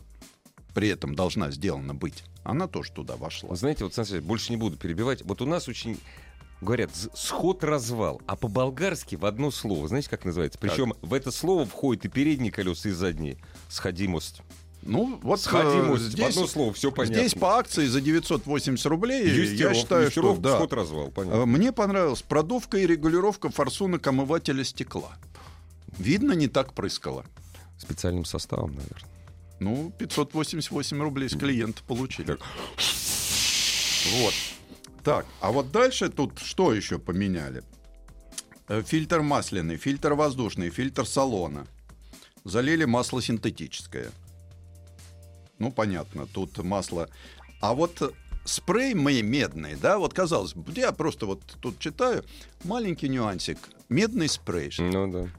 При 0.74 0.88
этом 0.88 1.14
должна 1.14 1.52
сделана 1.52 1.94
быть. 1.94 2.24
Она 2.44 2.68
тоже 2.68 2.94
туда 2.94 3.18
вошла. 3.18 3.50
Вы 3.50 3.58
знаете, 3.58 3.84
вот, 3.84 3.94
Сан 3.94 4.06
больше 4.22 4.52
не 4.52 4.58
буду 4.58 4.78
перебивать. 4.78 5.22
Вот 5.24 5.42
у 5.42 5.46
нас 5.46 5.68
очень 5.68 6.00
говорят 6.62 6.90
сход-развал, 7.14 8.22
а 8.28 8.38
по-болгарски 8.38 9.16
в 9.18 9.26
одно 9.26 9.52
слово. 9.52 9.90
Знаете, 9.90 10.10
как 10.10 10.24
называется? 10.24 10.58
Причем 10.58 10.94
в 11.02 11.14
это 11.14 11.32
слово 11.32 11.66
входит 11.66 12.06
и 12.06 12.08
передние 12.08 12.52
колеса, 12.52 12.88
и 12.88 12.94
задние. 12.94 13.38
Сходимость. 13.68 14.42
Ну, 14.86 15.20
вот 15.24 15.40
э, 15.40 15.44
Сходимость. 15.44 16.04
в 16.04 16.10
здесь, 16.10 16.36
одно 16.36 16.48
слово, 16.48 16.74
все 16.74 16.92
понятно. 16.92 17.20
здесь 17.20 17.34
по 17.40 17.58
акции 17.58 17.86
за 17.88 18.02
980 18.02 18.86
рублей, 18.88 19.26
я 19.28 19.34
Юстиров- 19.44 19.76
считаю, 19.76 20.12
что 20.12 20.22
юстировка, 20.22 20.42
да. 20.42 20.56
сход-развал, 20.58 21.10
понятно. 21.12 21.38
Э, 21.42 21.46
Мне 21.46 21.72
понравилась 21.72 22.22
продувка 22.22 22.78
и 22.78 22.86
регулировка 22.86 23.50
форсунок 23.50 24.06
омывателя 24.06 24.64
стекла. 24.64 25.16
Видно, 25.98 26.34
не 26.34 26.48
так 26.48 26.74
прыскало. 26.74 27.26
Специальным 27.78 28.26
составом, 28.26 28.72
наверное. 28.76 29.10
Ну, 29.60 29.94
588 29.98 31.02
рублей 31.02 31.30
с 31.30 31.38
клиента 31.38 31.82
получили. 31.88 32.38
Вот. 34.20 34.34
Так, 35.04 35.26
а 35.42 35.52
вот 35.52 35.72
дальше 35.72 36.10
тут 36.10 36.40
что 36.40 36.74
еще 36.74 37.00
поменяли? 37.00 37.64
Э, 38.68 38.82
Фильтр 38.86 39.22
масляный, 39.22 39.78
фильтр 39.78 40.14
воздушный, 40.14 40.70
фильтр 40.70 41.06
салона. 41.06 41.66
Залили 42.44 42.86
масло 42.86 43.22
синтетическое. 43.22 44.12
Ну, 45.64 45.72
понятно, 45.72 46.28
тут 46.28 46.58
масло. 46.58 47.08
А 47.62 47.74
вот 47.74 48.14
спрей 48.44 48.94
мы 48.94 49.22
медный, 49.22 49.76
да, 49.76 49.98
вот 49.98 50.14
казалось 50.14 50.54
бы, 50.54 50.74
я 50.76 50.92
просто 50.92 51.26
вот 51.26 51.42
тут 51.62 51.80
читаю, 51.80 52.26
маленький 52.66 53.08
нюансик. 53.08 53.58
Медный 53.88 54.28
спрей. 54.28 54.74
Ну 54.78 55.10
да. 55.10 55.30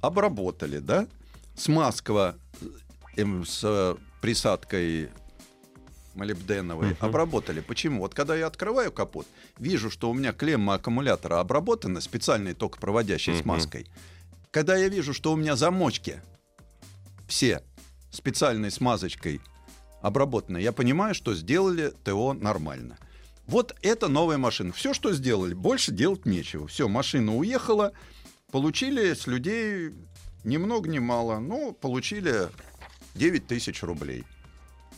обработали, 0.00 0.78
да? 0.78 1.06
Смазка 1.54 2.34
эм, 3.16 3.44
с 3.44 3.60
э, 3.62 3.94
присадкой 4.22 5.10
молибденовой 6.14 6.90
Мгм. 6.92 6.96
обработали. 7.00 7.60
Почему? 7.60 8.00
Вот 8.00 8.14
когда 8.14 8.34
я 8.36 8.46
открываю 8.46 8.90
капот, 8.90 9.26
вижу, 9.58 9.90
что 9.90 10.08
у 10.10 10.14
меня 10.14 10.32
клемма 10.32 10.74
аккумулятора 10.74 11.40
обработана 11.40 12.00
специальной 12.00 12.54
токопроводящей 12.54 13.34
Мгм. 13.34 13.42
смазкой. 13.42 13.86
Когда 14.50 14.76
я 14.76 14.88
вижу, 14.88 15.12
что 15.12 15.32
у 15.32 15.36
меня 15.36 15.56
замочки 15.56 16.22
все 17.28 17.62
специальной 18.10 18.70
смазочкой 18.70 19.40
обработаны, 20.04 20.58
я 20.58 20.72
понимаю, 20.72 21.14
что 21.14 21.34
сделали 21.34 21.90
ТО 22.04 22.34
нормально. 22.34 22.98
Вот 23.46 23.74
это 23.80 24.08
новая 24.08 24.36
машина. 24.36 24.72
Все, 24.72 24.92
что 24.92 25.14
сделали, 25.14 25.54
больше 25.54 25.92
делать 25.92 26.26
нечего. 26.26 26.66
Все, 26.66 26.88
машина 26.88 27.34
уехала, 27.34 27.92
получили 28.52 29.14
с 29.14 29.26
людей 29.26 29.94
ни 30.44 30.58
много 30.58 30.90
ни 30.90 30.98
мало, 30.98 31.38
ну, 31.38 31.72
получили 31.72 32.48
9 33.14 33.46
тысяч 33.46 33.82
рублей. 33.82 34.24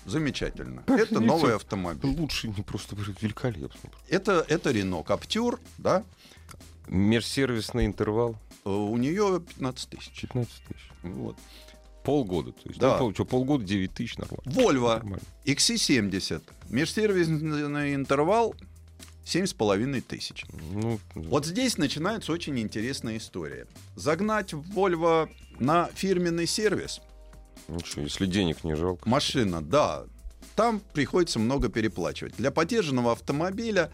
Замечательно. 0.06 0.82
Это 0.88 1.20
новый 1.20 1.54
автомобиль. 1.54 2.10
Лучше 2.18 2.48
не 2.48 2.62
просто 2.62 2.96
великолепно. 2.96 3.90
Это, 4.08 4.44
это 4.48 4.72
Рено 4.72 5.04
Каптюр, 5.04 5.60
да, 5.78 6.04
Межсервисный 6.88 7.86
интервал 7.86 8.36
Э, 8.66 8.70
у 8.70 8.96
нее 8.96 9.40
15 9.40 9.90
тысяч. 9.90 10.20
15 10.22 10.52
тысяч. 10.64 10.90
Вот. 11.04 11.36
Полгода. 12.06 12.52
То 12.52 12.68
есть, 12.68 12.78
Да. 12.80 12.92
ну, 12.94 12.98
пол- 12.98 13.14
что, 13.14 13.24
полгода 13.24 13.64
9 13.64 13.92
тысяч 13.92 14.16
нормально. 14.16 14.42
Volvo 14.46 14.88
Нормально. 14.94 15.18
XC70. 15.44 16.42
Межсервисный 16.70 17.94
интервал 17.94 18.54
7,5 19.24 20.00
тысяч. 20.00 20.44
Ну, 20.72 20.98
Вот 21.14 21.44
здесь 21.46 21.78
начинается 21.78 22.32
очень 22.32 22.58
интересная 22.60 23.16
история. 23.18 23.66
Загнать 23.96 24.52
Volvo 24.52 25.28
на 25.58 25.90
фирменный 25.94 26.46
сервис 26.46 27.00
ничего, 27.68 28.02
если 28.02 28.26
денег 28.26 28.62
не 28.62 28.76
жалко. 28.76 29.08
машина, 29.08 29.60
да, 29.62 30.04
там 30.54 30.80
приходится 30.92 31.38
много 31.40 31.68
переплачивать. 31.68 32.36
Для 32.36 32.50
поддержанного 32.52 33.12
автомобиля, 33.12 33.90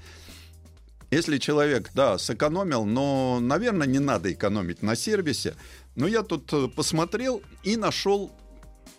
если 1.11 1.39
человек, 1.39 1.91
да, 1.95 2.19
сэкономил, 2.19 2.85
но, 2.85 3.39
наверное, 3.41 3.87
не 3.87 3.99
надо 3.99 4.31
экономить 4.33 4.83
на 4.83 4.95
сервисе. 4.97 5.55
Но 5.95 6.07
я 6.07 6.23
тут 6.23 6.53
э, 6.53 6.69
посмотрел 6.69 7.43
и 7.63 7.77
нашел, 7.77 8.33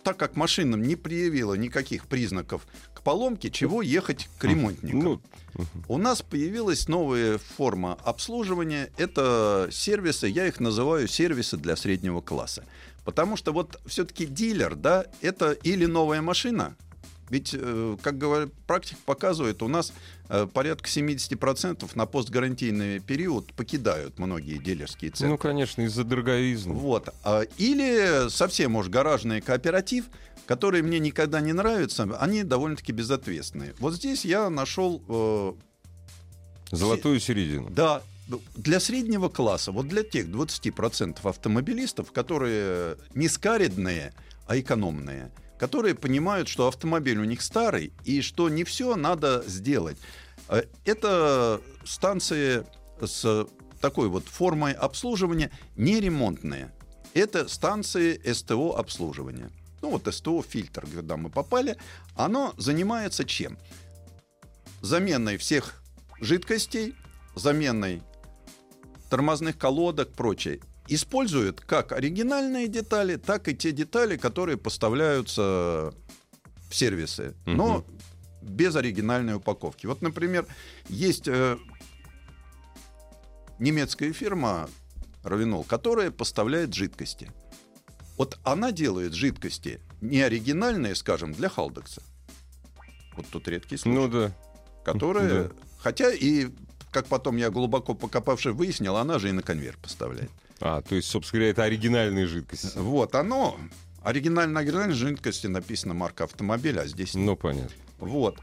так 0.02 0.16
как 0.16 0.36
машина 0.36 0.76
не 0.76 0.96
проявила 0.96 1.54
никаких 1.54 2.06
признаков 2.06 2.66
к 2.92 3.02
поломке, 3.02 3.50
чего 3.50 3.82
ехать 3.82 4.28
к 4.38 4.44
ремонтнику. 4.44 4.96
Ну, 4.96 5.20
У 5.88 5.98
нас 5.98 6.22
появилась 6.22 6.88
новая 6.88 7.38
форма 7.38 7.98
обслуживания. 8.04 8.90
Это 8.96 9.68
сервисы, 9.72 10.28
я 10.28 10.46
их 10.46 10.60
называю 10.60 11.08
сервисы 11.08 11.56
для 11.56 11.76
среднего 11.76 12.20
класса. 12.20 12.64
Потому 13.04 13.36
что 13.36 13.52
вот 13.52 13.80
все-таки 13.86 14.24
дилер, 14.24 14.76
да, 14.76 15.06
это 15.20 15.52
или 15.52 15.84
новая 15.84 16.22
машина, 16.22 16.76
ведь, 17.30 17.54
э, 17.54 17.96
как 18.02 18.18
говорят, 18.18 18.52
практика 18.66 19.00
показывает, 19.04 19.62
у 19.62 19.68
нас 19.68 19.92
порядка 20.52 20.88
70% 20.88 21.90
на 21.94 22.06
постгарантийный 22.06 22.98
период 23.00 23.52
покидают 23.54 24.18
многие 24.18 24.56
дилерские 24.58 25.10
центры. 25.10 25.28
ну, 25.28 25.38
конечно, 25.38 25.82
из-за 25.82 26.04
дороговизны. 26.04 26.72
Вот. 26.74 27.08
А, 27.24 27.42
Или 27.58 28.28
совсем 28.30 28.76
уж 28.76 28.88
гаражный 28.88 29.40
кооператив, 29.40 30.06
которые 30.46 30.82
мне 30.82 30.98
никогда 30.98 31.40
не 31.40 31.52
нравятся, 31.52 32.08
они 32.20 32.42
довольно-таки 32.42 32.92
безответственные. 32.92 33.74
Вот 33.78 33.94
здесь 33.94 34.24
я 34.24 34.50
нашел, 34.50 35.02
э, 35.08 35.52
Золотую 36.70 37.20
середину. 37.20 37.68
да, 37.70 38.02
для 38.56 38.80
среднего 38.80 39.28
класса, 39.28 39.70
вот 39.72 39.86
для 39.88 40.02
тех 40.02 40.26
20% 40.28 41.18
автомобилистов, 41.26 42.10
которые 42.12 42.96
не 43.14 43.28
скаридные, 43.28 44.12
а 44.46 44.58
экономные, 44.58 45.30
которые 45.64 45.94
понимают, 45.94 46.46
что 46.46 46.68
автомобиль 46.68 47.18
у 47.18 47.24
них 47.24 47.40
старый 47.40 47.94
и 48.04 48.20
что 48.20 48.50
не 48.50 48.64
все 48.64 48.96
надо 48.96 49.42
сделать. 49.46 49.96
Э, 50.50 50.64
Это 50.84 51.58
станции 51.86 52.66
с 53.00 53.46
такой 53.80 54.08
вот 54.08 54.24
формой 54.28 54.74
обслуживания 54.74 55.50
не 55.74 56.00
ремонтные. 56.00 56.70
Это 57.14 57.48
станции 57.48 58.20
СТО 58.30 58.76
обслуживания. 58.76 59.50
Ну 59.80 59.88
вот 59.88 60.14
СТО 60.14 60.42
фильтр, 60.42 60.86
когда 60.94 61.16
мы 61.16 61.30
попали, 61.30 61.78
оно 62.14 62.52
занимается 62.58 63.24
чем? 63.24 63.56
Заменой 64.82 65.38
всех 65.38 65.82
жидкостей, 66.20 66.94
заменой 67.36 68.02
тормозных 69.08 69.56
колодок, 69.56 70.12
прочее. 70.12 70.60
Используют 70.88 71.60
как 71.62 71.92
оригинальные 71.92 72.68
детали, 72.68 73.16
так 73.16 73.48
и 73.48 73.56
те 73.56 73.72
детали, 73.72 74.16
которые 74.16 74.56
поставляются 74.58 75.94
в 76.68 76.74
сервисы, 76.74 77.34
но 77.46 77.78
Мгм. 77.78 77.84
без 78.42 78.76
оригинальной 78.76 79.34
упаковки. 79.36 79.86
Вот, 79.86 80.02
например, 80.02 80.46
есть 80.88 81.26
э, 81.26 81.56
немецкая 83.58 84.12
фирма 84.12 84.68
Равинол, 85.22 85.64
которая 85.64 86.10
поставляет 86.10 86.74
жидкости. 86.74 87.30
Вот 88.16 88.38
она 88.44 88.70
делает 88.72 89.14
жидкости 89.14 89.80
не 90.00 90.20
оригинальные, 90.20 90.94
скажем, 90.94 91.32
для 91.32 91.48
Халдекса. 91.48 92.02
Вот 93.16 93.26
тут 93.30 93.48
редкий 93.48 93.76
случай 93.76 93.96
Ну 93.98 94.08
да. 94.08 94.32
которые, 94.84 95.44
Да. 95.44 95.50
хотя 95.78 96.12
и 96.12 96.48
как 96.92 97.06
потом 97.06 97.36
я 97.36 97.50
глубоко 97.50 97.94
покопавшись 97.94 98.52
выяснил, 98.54 98.96
она 98.96 99.18
же 99.18 99.30
и 99.30 99.32
на 99.32 99.42
конвейер 99.42 99.78
поставляет. 99.82 100.30
А, 100.64 100.80
то 100.80 100.94
есть, 100.94 101.08
собственно 101.08 101.40
говоря, 101.40 101.50
это 101.50 101.62
оригинальные 101.64 102.26
жидкости. 102.26 102.70
Вот 102.76 103.14
оно. 103.14 103.58
Оригинально, 104.02 104.60
оригинальной 104.60 104.94
жидкости 104.94 105.46
написана 105.46 105.92
марка 105.92 106.24
автомобиля, 106.24 106.80
а 106.80 106.86
здесь. 106.86 107.14
Ну, 107.14 107.36
понятно. 107.36 107.76
Вот. 107.98 108.38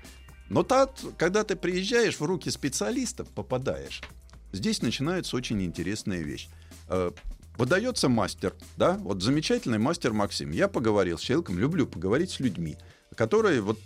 Но 0.47 0.61
так, 0.61 0.91
когда 1.17 1.43
ты 1.43 1.55
приезжаешь 1.55 2.19
в 2.19 2.23
руки 2.23 2.51
специалистов, 2.51 3.27
попадаешь, 3.29 4.03
здесь 4.51 4.83
начинается 4.83 5.35
очень 5.35 5.63
интересная 5.63 6.19
вещь. 6.19 6.47
Э, 6.89 7.09
Выдается 7.57 8.07
мастер, 8.07 8.55
да, 8.77 8.93
вот 8.93 9.21
замечательный 9.21 9.77
мастер 9.77 10.13
Максим. 10.13 10.51
Я 10.51 10.67
поговорил 10.67 11.17
с 11.17 11.21
человеком, 11.21 11.59
люблю 11.59 11.85
поговорить 11.85 12.31
с 12.31 12.39
людьми, 12.39 12.77
которые 13.15 13.61
вот 13.61 13.79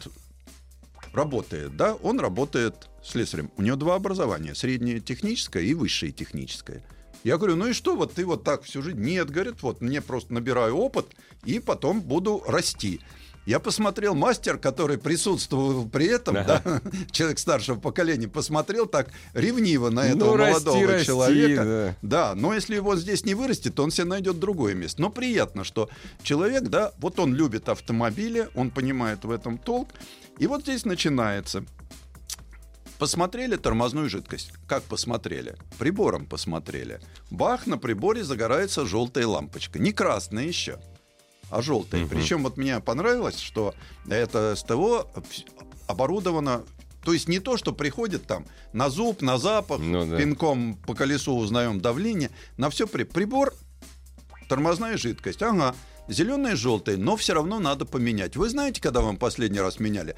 работает, 1.13 1.75
да, 1.75 1.95
он 1.95 2.19
работает 2.19 2.89
слесарем. 3.03 3.49
У 3.57 3.61
него 3.61 3.75
два 3.75 3.95
образования, 3.95 4.55
среднее 4.55 4.99
техническое 4.99 5.63
и 5.63 5.73
высшее 5.73 6.11
техническое. 6.11 6.83
Я 7.25 7.37
говорю, 7.37 7.55
ну 7.55 7.65
и 7.67 7.73
что, 7.73 7.95
вот 7.95 8.13
ты 8.13 8.23
вот 8.23 8.43
так 8.43 8.61
всю 8.63 8.83
жизнь? 8.83 8.99
Нет, 9.01 9.31
говорит, 9.31 9.63
вот 9.63 9.81
мне 9.81 9.99
просто 9.99 10.31
набираю 10.31 10.77
опыт 10.77 11.07
и 11.43 11.57
потом 11.59 11.99
буду 12.01 12.43
расти. 12.47 13.01
Я 13.47 13.59
посмотрел 13.59 14.13
мастер, 14.13 14.57
который 14.59 14.97
присутствовал 14.99 15.87
при 15.89 16.05
этом, 16.05 16.37
Ага. 16.37 16.61
да, 16.63 16.81
человек 17.11 17.39
старшего 17.39 17.79
поколения, 17.79 18.27
посмотрел 18.27 18.85
так 18.85 19.09
ревниво 19.33 19.89
на 19.89 20.03
Ну, 20.03 20.15
этого 20.15 20.37
расти, 20.37 20.53
молодого 20.67 20.87
расти, 20.93 21.05
человека. 21.07 21.63
да. 21.63 21.95
Да, 22.31 22.35
но 22.35 22.53
если 22.53 22.75
его 22.75 22.95
здесь 22.95 23.25
не 23.25 23.33
вырастет, 23.33 23.73
то 23.73 23.83
он 23.83 23.89
себе 23.89 24.05
найдет 24.05 24.39
другое 24.39 24.75
место. 24.75 25.01
Но 25.01 25.09
приятно, 25.09 25.63
что 25.63 25.89
человек, 26.21 26.63
да, 26.65 26.91
вот 26.99 27.19
он 27.19 27.33
любит 27.33 27.69
автомобили, 27.69 28.49
он 28.53 28.69
понимает 28.69 29.25
в 29.25 29.31
этом 29.31 29.57
толк. 29.57 29.89
И 30.37 30.45
вот 30.47 30.61
здесь 30.61 30.85
начинается. 30.85 31.65
Посмотрели 33.05 33.55
тормозную 33.55 34.09
жидкость. 34.09 34.51
Как 34.67 34.81
посмотрели? 34.81 35.55
Прибором 35.77 36.25
посмотрели. 36.25 36.99
Бах, 37.29 37.67
на 37.67 37.77
приборе 37.77 38.23
загорается 38.23 38.83
желтая 38.87 39.27
лампочка. 39.27 39.77
Не 39.77 39.91
красная 39.91 40.45
еще, 40.45 40.79
а 41.51 41.61
желтая. 41.61 42.01
Мгм. 42.01 42.09
Причем 42.09 42.41
вот 42.41 42.57
мне 42.57 42.79
понравилось, 42.79 43.37
что 43.37 43.75
это 44.09 44.55
СТО 44.55 45.07
оборудовано 45.85 46.63
то 47.03 47.13
есть 47.13 47.29
не 47.29 47.37
то, 47.37 47.57
что 47.57 47.73
приходит 47.73 48.25
там 48.25 48.47
на 48.73 48.89
зуб, 48.89 49.21
на 49.21 49.37
запах, 49.37 49.77
Ну 49.79 50.07
да. 50.07 50.17
пинком 50.17 50.73
по 50.73 50.95
колесу 50.95 51.35
узнаем 51.35 51.79
давление, 51.79 52.31
на 52.57 52.71
все 52.71 52.87
при... 52.87 53.03
прибор, 53.03 53.53
тормозная 54.49 54.97
жидкость, 54.97 55.43
ага, 55.43 55.75
зеленая, 56.07 56.55
желтая, 56.55 56.97
но 56.97 57.15
все 57.15 57.33
равно 57.33 57.59
надо 57.59 57.85
поменять. 57.85 58.35
Вы 58.35 58.49
знаете, 58.49 58.81
когда 58.81 59.01
вам 59.01 59.17
последний 59.17 59.59
раз 59.59 59.79
меняли? 59.79 60.15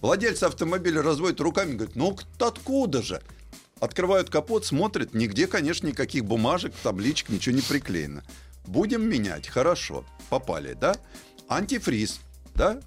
Владельцы 0.00 0.44
автомобиля 0.44 1.02
разводят 1.02 1.40
руками, 1.40 1.74
говорят, 1.74 1.96
ну 1.96 2.16
откуда 2.38 3.02
же? 3.02 3.20
Открывают 3.80 4.30
капот, 4.30 4.64
смотрят, 4.64 5.14
нигде, 5.14 5.46
конечно, 5.46 5.86
никаких 5.86 6.24
бумажек, 6.24 6.72
табличек, 6.82 7.28
ничего 7.28 7.54
не 7.54 7.62
приклеено. 7.62 8.24
Будем 8.66 9.08
менять, 9.08 9.48
хорошо, 9.48 10.04
попали, 10.30 10.74
да? 10.74 10.96
Антифриз, 11.48 12.20
да? 12.54 12.80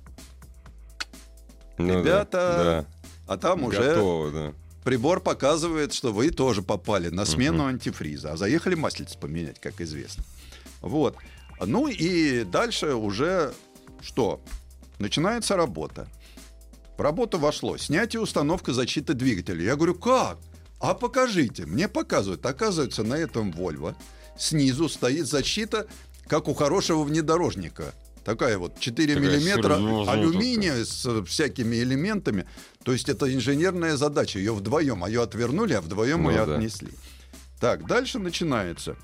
Ну 1.77 1.87
да, 1.87 1.99
Ребята, 1.99 2.85
а 3.27 3.37
там 3.37 3.61
да. 3.61 3.65
уже 3.67 3.77
Готово, 3.77 4.31
да. 4.31 4.53
прибор 4.83 5.21
показывает, 5.21 5.93
что 5.93 6.11
вы 6.11 6.29
тоже 6.29 6.61
попали 6.61 7.09
на 7.09 7.25
смену 7.25 7.65
антифриза. 7.65 8.33
А 8.33 8.37
заехали 8.37 8.75
маслица 8.75 9.17
поменять, 9.17 9.59
как 9.59 9.81
известно. 9.81 10.23
Вот. 10.81 11.15
Ну 11.59 11.87
и 11.87 12.43
дальше 12.43 12.93
уже 12.93 13.53
что? 14.01 14.41
Начинается 14.99 15.55
работа. 15.55 16.07
В 16.97 17.01
работу 17.01 17.39
вошло 17.39 17.77
снятие 17.77 18.21
установка 18.21 18.73
защиты 18.73 19.13
двигателя. 19.13 19.63
Я 19.63 19.75
говорю, 19.75 19.95
как? 19.95 20.37
А 20.79 20.93
покажите. 20.93 21.65
Мне 21.65 21.87
показывают. 21.87 22.45
Оказывается, 22.45 23.03
на 23.03 23.15
этом 23.15 23.51
Volvo 23.51 23.95
снизу 24.37 24.89
стоит 24.89 25.27
защита, 25.27 25.87
как 26.27 26.47
у 26.47 26.53
хорошего 26.53 27.03
внедорожника. 27.03 27.93
Такая 28.23 28.57
вот 28.57 28.79
4 28.79 29.15
Такая 29.15 29.29
миллиметра 29.29 29.75
алюминия 30.11 30.85
с 30.85 31.05
э, 31.07 31.23
всякими 31.23 31.77
элементами. 31.77 32.45
То 32.83 32.93
есть 32.93 33.09
это 33.09 33.33
инженерная 33.33 33.97
задача. 33.97 34.37
Ее 34.37 34.53
вдвоем, 34.53 35.03
а 35.03 35.09
ее 35.09 35.23
отвернули, 35.23 35.73
а 35.73 35.81
вдвоем 35.81 36.23
Ну 36.23 36.29
ее 36.29 36.45
да. 36.45 36.55
отнесли. 36.55 36.91
Так, 37.59 37.87
дальше 37.87 38.19
начинается. 38.19 38.95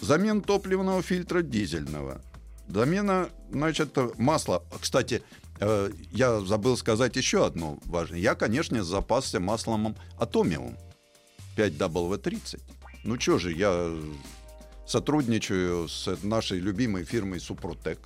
Замена 0.00 0.40
топливного 0.40 1.02
фильтра 1.02 1.42
дизельного. 1.42 2.20
Замена, 2.68 3.30
значит, 3.50 3.96
масла. 4.16 4.62
Кстати, 4.80 5.22
э, 5.60 5.90
я 6.12 6.40
забыл 6.40 6.76
сказать 6.76 7.16
еще 7.16 7.46
одно 7.46 7.78
важное. 7.86 8.18
Я, 8.18 8.34
конечно, 8.34 8.82
запасся 8.82 9.40
маслом 9.40 9.96
Атомиум 10.18 10.76
5W30. 11.56 12.60
Ну 13.04 13.18
что 13.20 13.38
же, 13.38 13.52
я 13.52 13.92
сотрудничаю 14.86 15.88
с 15.88 16.08
нашей 16.22 16.58
любимой 16.60 17.04
фирмой 17.04 17.40
Супротек. 17.40 17.98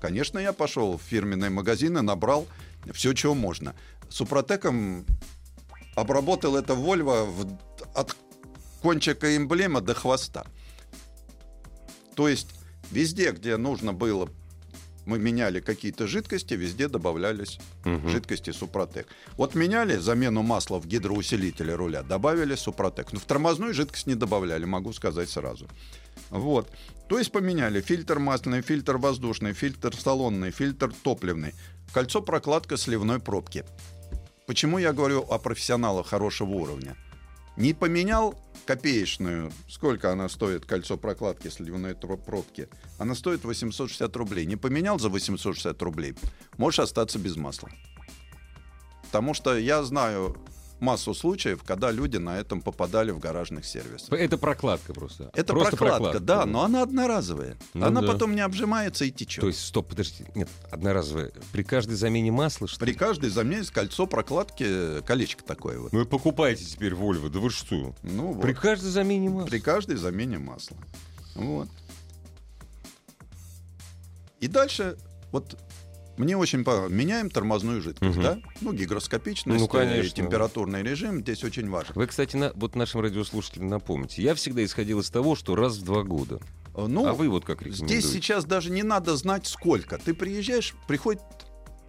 Конечно, 0.00 0.38
я 0.38 0.52
пошел 0.52 0.98
в 0.98 1.02
фирменные 1.02 1.50
магазины, 1.50 2.02
набрал 2.02 2.46
все, 2.92 3.12
чего 3.12 3.34
можно. 3.34 3.74
Супротеком 4.08 5.04
обработал 5.94 6.56
это 6.56 6.72
Volvo 6.72 7.24
в- 7.26 7.58
от 7.94 8.16
кончика 8.80 9.36
эмблема 9.36 9.80
до 9.80 9.94
хвоста. 9.94 10.44
То 12.14 12.28
есть 12.28 12.48
везде, 12.90 13.30
где 13.32 13.56
нужно 13.56 13.92
было, 13.92 14.28
мы 15.06 15.18
меняли 15.18 15.60
какие-то 15.60 16.06
жидкости, 16.06 16.54
везде 16.54 16.88
добавлялись 16.88 17.58
Мгм. 17.84 18.08
жидкости 18.08 18.50
Супротек. 18.52 19.06
Вот 19.36 19.54
меняли 19.54 19.96
замену 19.96 20.42
масла 20.42 20.78
в 20.78 20.86
гидроусилителе 20.86 21.74
руля, 21.74 22.02
добавили 22.02 22.54
Супротек. 22.54 23.12
Но 23.12 23.18
в 23.20 23.24
тормозную 23.24 23.74
жидкость 23.74 24.06
не 24.06 24.14
добавляли, 24.14 24.64
могу 24.64 24.92
сказать 24.92 25.28
сразу. 25.30 25.68
Вот. 26.30 26.70
То 27.08 27.18
есть 27.18 27.32
поменяли 27.32 27.80
фильтр 27.80 28.18
масляный, 28.18 28.62
фильтр 28.62 28.96
воздушный, 28.96 29.52
фильтр 29.52 29.94
салонный, 29.96 30.50
фильтр 30.50 30.92
топливный, 31.02 31.54
кольцо 31.92 32.22
прокладка 32.22 32.76
сливной 32.76 33.18
пробки. 33.18 33.64
Почему 34.46 34.78
я 34.78 34.92
говорю 34.92 35.20
о 35.30 35.38
профессионалах 35.38 36.06
хорошего 36.08 36.50
уровня? 36.50 36.96
Не 37.56 37.74
поменял 37.74 38.34
копеечную, 38.66 39.52
сколько 39.68 40.12
она 40.12 40.28
стоит, 40.28 40.66
кольцо 40.66 40.96
прокладки 40.96 41.48
сливной 41.48 41.92
тро- 41.92 42.22
пробки? 42.22 42.68
Она 42.98 43.14
стоит 43.14 43.44
860 43.44 44.14
рублей. 44.16 44.46
Не 44.46 44.56
поменял 44.56 44.98
за 44.98 45.08
860 45.08 45.80
рублей, 45.82 46.14
можешь 46.58 46.80
остаться 46.80 47.18
без 47.18 47.36
масла. 47.36 47.70
Потому 49.04 49.34
что 49.34 49.56
я 49.58 49.82
знаю 49.82 50.36
массу 50.82 51.14
случаев, 51.14 51.62
когда 51.64 51.90
люди 51.90 52.16
на 52.16 52.38
этом 52.38 52.60
попадали 52.60 53.12
в 53.12 53.18
гаражных 53.18 53.64
сервисах. 53.64 54.12
Это 54.12 54.36
прокладка 54.36 54.92
просто. 54.92 55.30
Это 55.32 55.52
Просто 55.52 55.76
прокладка, 55.76 56.20
да, 56.20 56.44
но 56.44 56.64
она 56.64 56.82
одноразовая. 56.82 57.56
Ну 57.72 57.86
она 57.86 58.00
да. 58.00 58.08
потом 58.08 58.34
не 58.34 58.40
обжимается 58.40 59.04
и 59.04 59.10
течет. 59.10 59.40
То 59.42 59.46
есть, 59.46 59.64
стоп, 59.64 59.90
подожди. 59.90 60.26
Нет, 60.34 60.48
одноразовая. 60.70 61.32
При 61.52 61.62
каждой 61.62 61.94
замене 61.94 62.32
масла, 62.32 62.66
что 62.66 62.80
При 62.80 62.90
ли? 62.90 62.98
каждой 62.98 63.30
замене 63.30 63.62
кольцо 63.64 64.06
прокладки, 64.06 65.00
колечко 65.02 65.44
такое 65.44 65.78
вот. 65.78 65.92
Ну 65.92 66.00
и 66.00 66.04
покупайте 66.04 66.64
теперь 66.64 66.94
Вольво, 66.94 67.30
да 67.30 67.38
вы 67.38 67.50
что? 67.50 67.94
Ну, 68.02 68.32
вот. 68.32 68.42
При 68.42 68.52
каждой 68.52 68.90
замене 68.90 69.28
масла. 69.30 69.48
При 69.48 69.60
каждой 69.60 69.96
замене 69.96 70.38
масла. 70.38 70.76
Вот. 71.34 71.68
И 74.40 74.48
дальше, 74.48 74.96
вот 75.30 75.56
мне 76.16 76.36
очень 76.36 76.64
понравилось. 76.64 76.92
Меняем 76.92 77.30
тормозную 77.30 77.80
жидкость, 77.80 78.16
Мгм. 78.16 78.22
да? 78.22 78.38
Ну, 78.60 78.72
гигроскопичность, 78.72 79.58
Ну, 79.60 79.66
э, 79.66 79.68
конечно. 79.68 80.10
температурный 80.16 80.82
режим 80.82 81.20
здесь 81.20 81.42
очень 81.44 81.68
важен. 81.70 81.92
Вы, 81.94 82.06
кстати, 82.06 82.36
на, 82.36 82.52
вот 82.54 82.74
нашим 82.76 83.00
радиослушателям 83.00 83.68
напомните. 83.68 84.22
Я 84.22 84.34
всегда 84.34 84.64
исходил 84.64 85.00
из 85.00 85.10
того, 85.10 85.34
что 85.36 85.54
раз 85.54 85.76
в 85.76 85.82
два 85.84 86.02
года. 86.02 86.38
Э, 86.74 86.86
Ну, 86.86 87.06
а 87.06 87.12
вы 87.12 87.28
вот 87.28 87.44
как 87.44 87.62
рекомендуете? 87.62 88.00
здесь 88.00 88.12
сейчас 88.12 88.44
даже 88.44 88.70
не 88.70 88.82
надо 88.82 89.16
знать 89.16 89.46
сколько. 89.46 89.98
Ты 89.98 90.14
приезжаешь, 90.14 90.74
приходит 90.86 91.22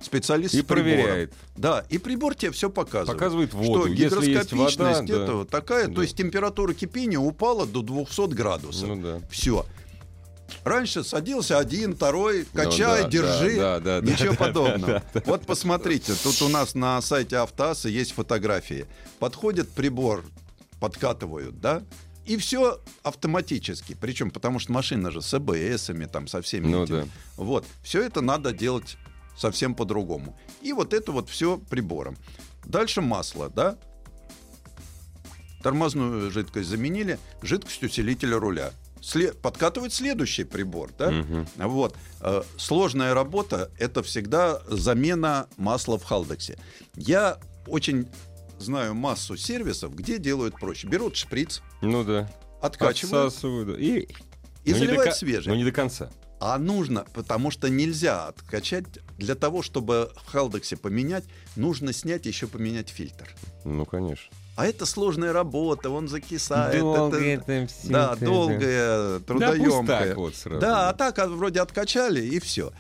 специалист 0.01 0.53
И 0.53 0.57
с 0.61 0.65
прибором. 0.65 0.83
проверяет. 0.83 1.33
Да, 1.55 1.85
и 1.89 1.97
прибор 1.97 2.35
тебе 2.35 2.51
все 2.51 2.69
показывает. 2.69 3.17
Показывает 3.17 3.53
воду. 3.53 3.83
Что 3.83 3.87
Если 3.87 4.31
есть 4.31 4.51
вода, 4.51 5.01
да. 5.01 5.23
это 5.23 5.33
вот 5.35 5.49
такая, 5.49 5.87
Да. 5.87 5.93
то 5.95 6.01
есть 6.01 6.17
температура 6.17 6.73
кипения 6.73 7.17
упала 7.19 7.65
до 7.65 7.81
200 7.81 8.33
градусов. 8.33 8.89
Ну 8.89 9.01
да. 9.01 9.21
Все. 9.31 9.65
Раньше 10.63 11.03
садился 11.03 11.57
один, 11.57 11.95
второй, 11.95 12.45
Ну 12.53 12.63
качай, 12.63 13.03
да, 13.03 13.09
держи. 13.09 13.57
да, 13.57 13.79
да, 13.79 14.01
да, 14.01 14.11
Ничего 14.11 14.31
да, 14.31 14.37
подобного. 14.37 14.87
да, 14.87 15.03
да, 15.13 15.21
вот 15.25 15.45
посмотрите, 15.45 16.13
тут 16.21 16.41
у 16.41 16.47
нас 16.47 16.75
на 16.75 17.01
сайте 17.01 17.37
Автоаса 17.37 17.89
есть 17.89 18.11
фотографии. 18.13 18.85
Подходит 19.19 19.69
прибор, 19.71 20.23
подкатывают, 20.79 21.59
да? 21.59 21.83
И 22.25 22.37
все 22.37 22.79
автоматически. 23.03 23.97
Причем 23.99 24.31
потому 24.31 24.59
что 24.59 24.71
машина 24.71 25.11
же 25.11 25.21
с 25.21 25.33
АБСами, 25.33 26.05
там, 26.05 26.27
со 26.27 26.41
всеми 26.41 26.67
Ну 26.67 26.83
этими. 26.83 27.01
да. 27.01 27.07
Вот. 27.35 27.65
Все 27.83 28.01
это 28.03 28.21
надо 28.21 28.53
делать 28.53 28.97
совсем 29.37 29.75
по-другому. 29.75 30.37
И 30.61 30.71
вот 30.71 30.93
это 30.93 31.11
вот 31.11 31.29
все 31.29 31.57
прибором. 31.57 32.15
Дальше 32.65 33.01
масло, 33.01 33.49
да? 33.49 33.77
Тормозную 35.61 36.29
жидкость 36.31 36.69
заменили, 36.69 37.19
жидкость 37.41 37.83
усилителя 37.83 38.37
руля. 38.37 38.71
Сле- 39.03 39.33
подкатывает 39.33 39.91
следующий 39.93 40.45
прибор, 40.45 40.89
да? 40.97 41.11
Мгм. 41.11 41.45
Вот. 41.57 41.97
Э, 42.21 42.41
Сложная 42.57 43.13
работа— 43.13 43.69
это 43.77 44.01
всегда 44.01 44.61
замена 44.67 45.47
масла 45.57 45.97
в 45.99 46.03
халдексе. 46.05 46.57
Я 46.95 47.37
очень 47.67 48.07
знаю 48.59 48.95
массу 48.95 49.35
сервисов, 49.35 49.93
где 49.93 50.19
делают 50.19 50.55
проще. 50.57 50.87
Берут 50.87 51.17
шприц, 51.17 51.61
Ну 51.81 52.05
да. 52.05 52.31
откачивают. 52.61 53.33
И, 53.77 54.07
и 54.63 54.71
до 54.71 54.79
заливают 54.79 55.11
ко- 55.11 55.15
свежий. 55.17 55.49
Но 55.49 55.55
не 55.55 55.65
до 55.65 55.73
конца. 55.73 56.09
А 56.39 56.57
нужно, 56.57 57.05
потому 57.13 57.51
что 57.51 57.69
нельзя 57.69 58.27
откачать. 58.27 58.85
Для 59.17 59.35
того, 59.35 59.61
чтобы 59.61 60.11
в 60.25 60.31
халдексе 60.31 60.75
поменять, 60.77 61.25
нужно 61.57 61.91
снять 61.93 62.25
и 62.25 62.29
еще 62.29 62.47
поменять 62.47 62.89
фильтр. 62.89 63.33
Ну, 63.65 63.85
конечно. 63.85 64.31
А 64.55 64.65
это 64.67 64.85
сложная 64.85 65.33
работа, 65.33 65.89
он 65.89 66.07
закисает. 66.07 66.79
Долго 66.79 67.17
это- 67.17 67.51
это 67.51 67.67
всё 67.73 67.89
да, 67.89 68.13
это, 68.15 68.25
долгая, 68.25 69.19
Да 69.19 69.19
трудоемкая. 69.25 70.07
так 70.09 70.17
вот 70.17 70.35
сразу. 70.35 70.59
Да, 70.61 70.89
а 70.89 70.93
так 70.93 71.17
а 71.19 71.27
вроде 71.27 71.59
откачали 71.61 72.23
и 72.23 72.39
все. 72.39 72.71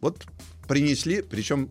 Вот 0.00 0.26
принесли, 0.66 1.22
причем 1.22 1.70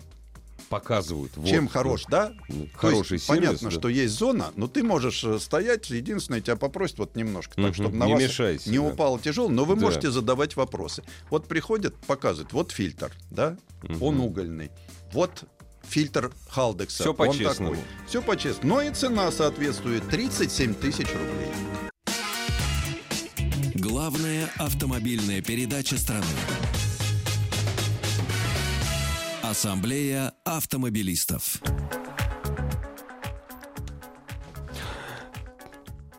показывают. 0.70 1.32
Вот, 1.38 1.48
Чем 1.48 1.66
да. 1.68 1.72
хорош, 1.72 2.04
да? 2.10 2.34
Ну, 2.50 2.68
Хороший 2.76 3.14
есть, 3.14 3.26
сервис. 3.26 3.46
понятно, 3.46 3.70
да. 3.70 3.76
что 3.80 3.88
есть 3.88 4.14
зона, 4.16 4.52
но 4.58 4.68
ты 4.68 4.84
можешь 4.84 5.24
э, 5.24 5.40
стоять, 5.40 5.90
единственное, 5.92 6.42
тебя 6.42 6.58
попросят 6.58 6.98
вот 6.98 7.16
немножко, 7.16 7.56
так, 7.56 7.64
Мгм, 7.66 7.74
чтобы 7.74 7.96
на 7.96 8.06
не 8.08 8.14
вас 8.16 8.24
мешайся, 8.24 8.70
не 8.70 8.78
да. 8.78 8.84
упало 8.84 9.18
тяжело, 9.20 9.48
но 9.48 9.64
вы 9.64 9.76
Да. 9.76 9.82
можете 9.82 10.12
задавать 10.12 10.58
вопросы. 10.58 11.04
Вот 11.30 11.48
приходят, 11.48 11.96
показывают, 11.96 12.52
вот 12.52 12.72
фильтр, 12.72 13.14
да, 13.32 13.56
он 14.02 14.20
угольный, 14.20 14.72
вот 15.14 15.44
фильтр 15.90 16.32
Халдекса, 16.50 17.04
Всё 17.04 17.12
он 17.12 17.16
по-честному. 17.16 17.76
Все 18.08 18.22
по-честному. 18.22 18.76
Но 18.76 18.82
и 18.82 18.92
цена 18.94 19.32
соответствует 19.32 20.08
37 20.10 20.74
тысяч 20.76 21.08
рублей. 21.14 21.52
Главная 23.76 24.50
автомобильная 24.58 25.42
передача 25.42 25.98
страны. 25.98 26.26
Ассамблея 29.42 30.34
автомобилистов. 30.44 31.62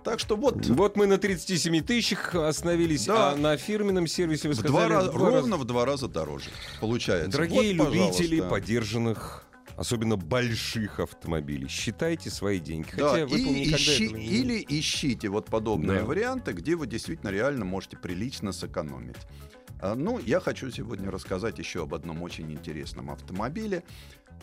Так 0.04 0.20
что 0.20 0.36
вот 0.36 0.64
Вот 0.66 0.96
мы 0.96 1.06
на 1.06 1.18
37 1.18 1.82
тысячах 1.84 2.34
остановились, 2.34 3.04
Да. 3.04 3.32
а 3.32 3.36
на 3.36 3.58
фирменном 3.58 4.06
сервисе 4.06 4.48
вы 4.48 4.54
в 4.54 4.56
сказали... 4.58 4.72
два 4.72 4.88
раза, 4.88 5.10
в 5.10 5.18
два 5.18 5.30
ровно 5.30 5.56
в 5.58 5.64
два 5.66 5.84
раза 5.84 6.08
дороже 6.08 6.48
получается. 6.80 7.30
Дорогие 7.30 7.76
Вот, 7.76 7.92
любители 7.92 8.40
пожалуйста. 8.40 8.48
подержанных, 8.48 9.44
особенно 9.78 10.16
больших 10.16 10.98
автомобилей, 11.00 11.68
считайте 11.68 12.30
свои 12.30 12.58
деньги. 12.58 12.88
Да, 12.96 13.10
Хотя 13.10 13.22
и 13.24 13.64
ищи- 13.72 14.06
этого 14.06 14.18
не 14.18 14.26
или 14.26 14.66
ищите 14.68 15.28
вот 15.28 15.46
подобные 15.46 16.00
Да. 16.00 16.04
варианты, 16.04 16.52
где 16.52 16.74
вы 16.74 16.86
действительно 16.86 17.30
реально 17.30 17.64
можете 17.64 17.96
прилично 17.96 18.52
сэкономить. 18.52 19.16
А, 19.80 19.94
Ну, 19.94 20.18
я 20.18 20.40
хочу 20.40 20.70
сегодня 20.72 21.10
рассказать 21.10 21.58
еще 21.60 21.84
об 21.84 21.94
одном 21.94 22.22
очень 22.22 22.50
интересном 22.52 23.10
автомобиле. 23.10 23.84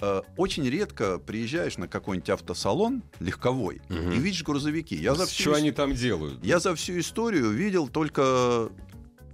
Э, 0.02 0.22
Очень 0.38 0.70
редко 0.70 1.20
приезжаешь 1.20 1.78
на 1.78 1.88
какой-нибудь 1.88 2.30
автосалон 2.30 3.04
легковой 3.20 3.82
Мгм. 3.90 4.12
и 4.12 4.18
видишь 4.18 4.44
грузовики. 4.44 4.96
Я 4.96 5.16
за, 5.16 5.26
всю, 5.26 5.42
Что 5.44 5.52
ис- 5.52 5.56
они 5.58 5.72
там 5.72 5.94
делают? 5.94 6.44
я 6.44 6.60
за 6.60 6.74
всю 6.76 7.00
историю 7.00 7.50
видел 7.52 7.88
только 7.90 8.70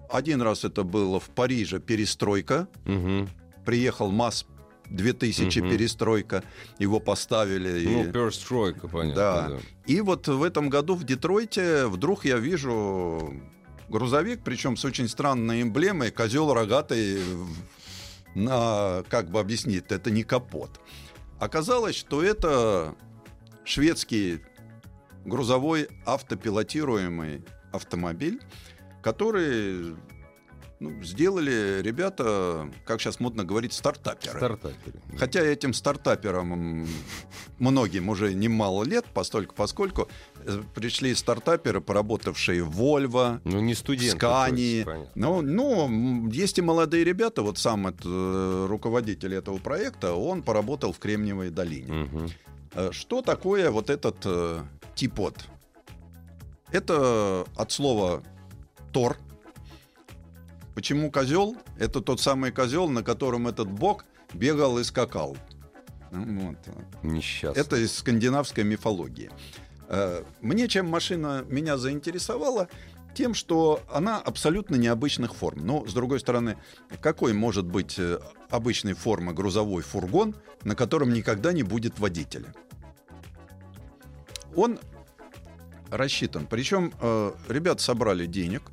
один 0.10 0.42
раз 0.42 0.64
это 0.66 0.84
было 0.84 1.20
в 1.20 1.30
Париже 1.30 1.80
перестройка. 1.80 2.68
Мгм. 2.86 3.28
Приехал 3.66 4.12
МАЗ 4.12 4.46
2000 4.92 5.60
Мгм. 5.60 5.70
перестройка, 5.70 6.44
его 6.80 7.00
поставили. 7.00 7.86
Ну, 7.88 8.04
и- 8.08 8.12
перстройка, 8.12 8.88
понятно. 8.88 9.16
Да. 9.16 9.50
да. 9.50 9.58
И 9.88 10.02
вот 10.02 10.28
в 10.28 10.44
этом 10.44 10.70
году 10.70 10.96
в 10.96 11.04
Детройте 11.04 11.88
вдруг 11.88 12.26
я 12.26 12.38
вижу 12.38 13.34
грузовик, 13.90 14.42
причем 14.44 14.78
с 14.78 14.86
очень 14.86 15.08
странной 15.08 15.62
эмблемой, 15.62 16.12
козел 16.12 16.54
рогатый 16.54 17.20
на, 18.36 19.04
как 19.10 19.30
бы 19.32 19.40
объяснить, 19.40 19.86
это 19.90 20.12
не 20.12 20.24
капот. 20.24 20.80
Оказалось, 21.40 21.96
что 21.96 22.22
это 22.24 22.96
шведский 23.66 24.42
грузовой 25.26 25.88
автопилотируемый 26.06 27.44
автомобиль, 27.72 28.42
который 29.02 29.96
ну, 30.82 31.04
сделали 31.04 31.80
ребята, 31.84 32.68
как 32.86 33.00
сейчас 33.00 33.20
модно 33.20 33.44
говорить, 33.46 33.72
стартаперы. 33.72 34.36
Стартаперы. 34.38 35.00
Хотя 35.18 35.42
этим 35.42 35.74
стартаперам 35.76 36.88
многим 37.60 38.10
уже 38.10 38.34
немало 38.34 38.84
лет, 38.84 39.06
постольку, 39.14 39.54
поскольку 39.56 40.10
э, 40.44 40.60
пришли 40.74 41.14
стартаперы, 41.14 41.82
поработавшие 41.82 42.64
в 42.64 42.82
Volvo, 42.82 43.40
Ну, 43.44 43.60
не 43.60 43.76
в 43.76 43.78
студент. 43.78 44.18
Скании. 44.18 44.84
понятно. 44.84 45.12
Ну, 45.14 45.42
ну, 45.42 46.28
есть 46.30 46.58
и 46.58 46.62
молодые 46.64 47.04
ребята, 47.04 47.44
вот 47.44 47.60
сам 47.60 47.86
этот, 47.86 48.02
э, 48.06 48.66
руководитель 48.68 49.36
этого 49.36 49.60
проекта, 49.60 50.14
он 50.16 50.42
поработал 50.42 50.92
в 50.94 50.98
Кремниевой 50.98 51.52
долине. 51.52 52.08
Э, 52.74 52.90
Что 52.92 53.22
такое 53.22 53.70
вот 53.70 53.92
этот 53.92 54.18
э, 54.26 54.64
типот? 54.96 55.36
Это 56.72 57.46
от 57.56 57.72
слова 57.72 58.24
тор. 58.92 59.18
Почему 60.76 61.12
козел? 61.12 61.58
Это 61.78 62.02
тот 62.02 62.22
самый 62.22 62.52
козел, 62.52 62.88
на 62.88 63.04
котором 63.04 63.48
этот 63.48 63.70
бог 63.70 64.06
бегал 64.34 64.80
и 64.80 64.84
скакал. 64.84 65.38
Ну, 66.12 66.50
вот. 66.50 66.58
Несчастный. 67.04 67.62
Это 67.62 67.78
из 67.78 67.94
скандинавской 67.94 68.64
мифологии. 68.64 69.30
Э, 69.88 70.24
Мне 70.42 70.68
чем 70.68 70.90
машина 70.90 71.46
меня 71.48 71.78
заинтересовала? 71.78 72.68
Тем, 73.14 73.34
что 73.34 73.82
она 73.92 74.20
абсолютно 74.20 74.76
необычных 74.76 75.36
форм. 75.36 75.66
Но, 75.66 75.86
с 75.86 75.94
другой 75.94 76.22
стороны, 76.22 76.58
какой 77.02 77.34
может 77.34 77.66
быть 77.66 78.00
э, 78.00 78.20
обычной 78.50 78.94
формы 78.94 79.34
грузовой 79.34 79.84
фургон, 79.84 80.36
на 80.64 80.76
котором 80.76 81.12
никогда 81.14 81.52
не 81.52 81.64
будет 81.64 82.00
водителя? 82.00 82.54
Он 84.56 84.80
рассчитан. 85.90 86.48
Причем 86.48 86.94
э, 87.02 87.32
ребята 87.50 87.84
собрали 87.84 88.26
денег, 88.26 88.64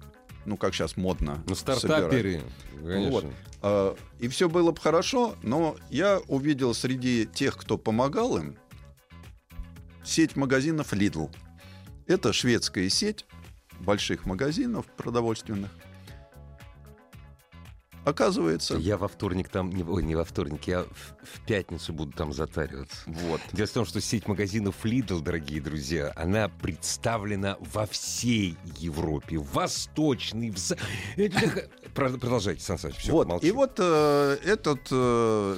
ну, 0.45 0.57
как 0.57 0.75
сейчас 0.75 0.97
модно. 0.97 1.43
Ну, 1.47 1.55
стартаперы. 1.55 2.43
Вот. 2.81 3.27
А, 3.63 3.97
И 4.19 4.29
все 4.29 4.49
было 4.49 4.71
бы 4.71 4.81
хорошо, 4.81 5.37
но 5.43 5.77
я 5.91 6.21
увидел 6.29 6.75
среди 6.75 7.27
тех, 7.27 7.57
кто 7.57 7.77
помогал 7.77 8.39
им, 8.39 8.57
сеть 10.05 10.37
магазинов 10.37 10.93
Lidl. 10.93 11.31
Это 12.07 12.33
шведская 12.33 12.89
сеть 12.89 13.27
больших 13.81 14.27
магазинов 14.27 14.87
продовольственных. 14.97 15.71
Оказывается, 18.05 18.77
Я 18.77 18.97
во 18.97 19.09
вторник 19.09 19.49
там... 19.49 19.71
Не, 19.71 19.83
ой, 19.83 20.03
не 20.03 20.15
во 20.15 20.25
вторник, 20.25 20.67
я 20.67 20.83
в, 20.85 20.87
в 21.25 21.41
пятницу 21.47 21.93
буду 21.93 22.13
там 22.13 22.33
затариваться. 22.33 22.97
вот. 23.07 23.41
Дело 23.53 23.67
в 23.67 23.71
том, 23.73 23.85
что 23.85 24.01
сеть 24.01 24.27
магазинов 24.27 24.77
Lidl, 24.85 25.21
дорогие 25.21 25.61
друзья, 25.61 26.13
она 26.17 26.49
представлена 26.49 27.57
во 27.61 27.87
всей 27.87 28.57
Европе. 28.79 29.39
В 29.39 29.53
Восточной, 29.53 30.51
в... 30.51 30.59
Про- 31.95 32.11
Продолжайте, 32.11 32.63
Сан 32.63 32.79
Саныч, 32.79 32.97
всё, 32.97 33.13
вот. 33.13 33.27
молчу. 33.29 33.47
И 33.47 33.51
вот 33.51 33.75
э, 33.79 34.39
этот 34.45 34.81
э, 34.91 35.57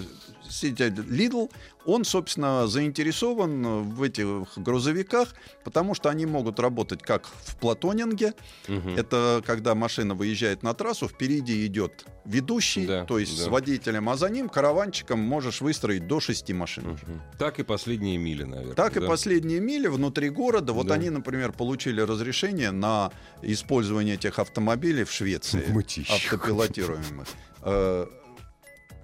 сеть 0.51 0.81
Lidl, 0.81 1.51
он, 1.87 2.05
собственно, 2.05 2.67
заинтересован 2.67 3.85
в 3.85 4.03
этих 4.03 4.27
грузовиках, 4.57 5.35
потому 5.65 5.95
что 5.95 6.11
они 6.11 6.27
могут 6.27 6.61
работать 6.61 7.03
как 7.03 7.27
в 7.27 7.57
платонинге, 7.57 8.35
Мгм. 8.69 8.97
Это 8.97 9.43
когда 9.47 9.75
машина 9.75 10.15
выезжает 10.15 10.63
на 10.63 10.75
трассу, 10.75 11.09
впереди 11.09 11.67
идет 11.67 12.05
ведущий, 12.25 12.87
Да, 12.87 13.05
то 13.05 13.19
есть 13.19 13.37
да. 13.39 13.45
с 13.45 13.49
водителем, 13.49 14.09
а 14.09 14.17
за 14.17 14.29
ним 14.29 14.49
караванчиком 14.49 15.19
можешь 15.21 15.61
выстроить 15.61 16.07
до 16.07 16.21
шести 16.21 16.53
машин. 16.53 16.85
Мгм. 16.91 17.23
Так 17.39 17.59
и 17.59 17.63
последние 17.63 18.19
мили, 18.19 18.45
наверное. 18.45 18.75
Так 18.75 18.97
и 18.97 19.01
да? 19.01 19.07
последние 19.07 19.61
мили 19.61 19.89
внутри 19.89 20.29
города. 20.31 20.73
Вот 20.73 20.87
Да. 20.89 20.95
они, 20.95 21.11
например, 21.11 21.53
получили 21.53 22.01
разрешение 22.03 22.71
на 22.73 23.11
использование 23.43 24.15
этих 24.15 24.39
автомобилей 24.39 25.05
в 25.05 25.11
Швеции. 25.13 25.61
В 25.67 25.71
мытищах. 25.73 26.17
Автопилотируемых. 26.35 27.29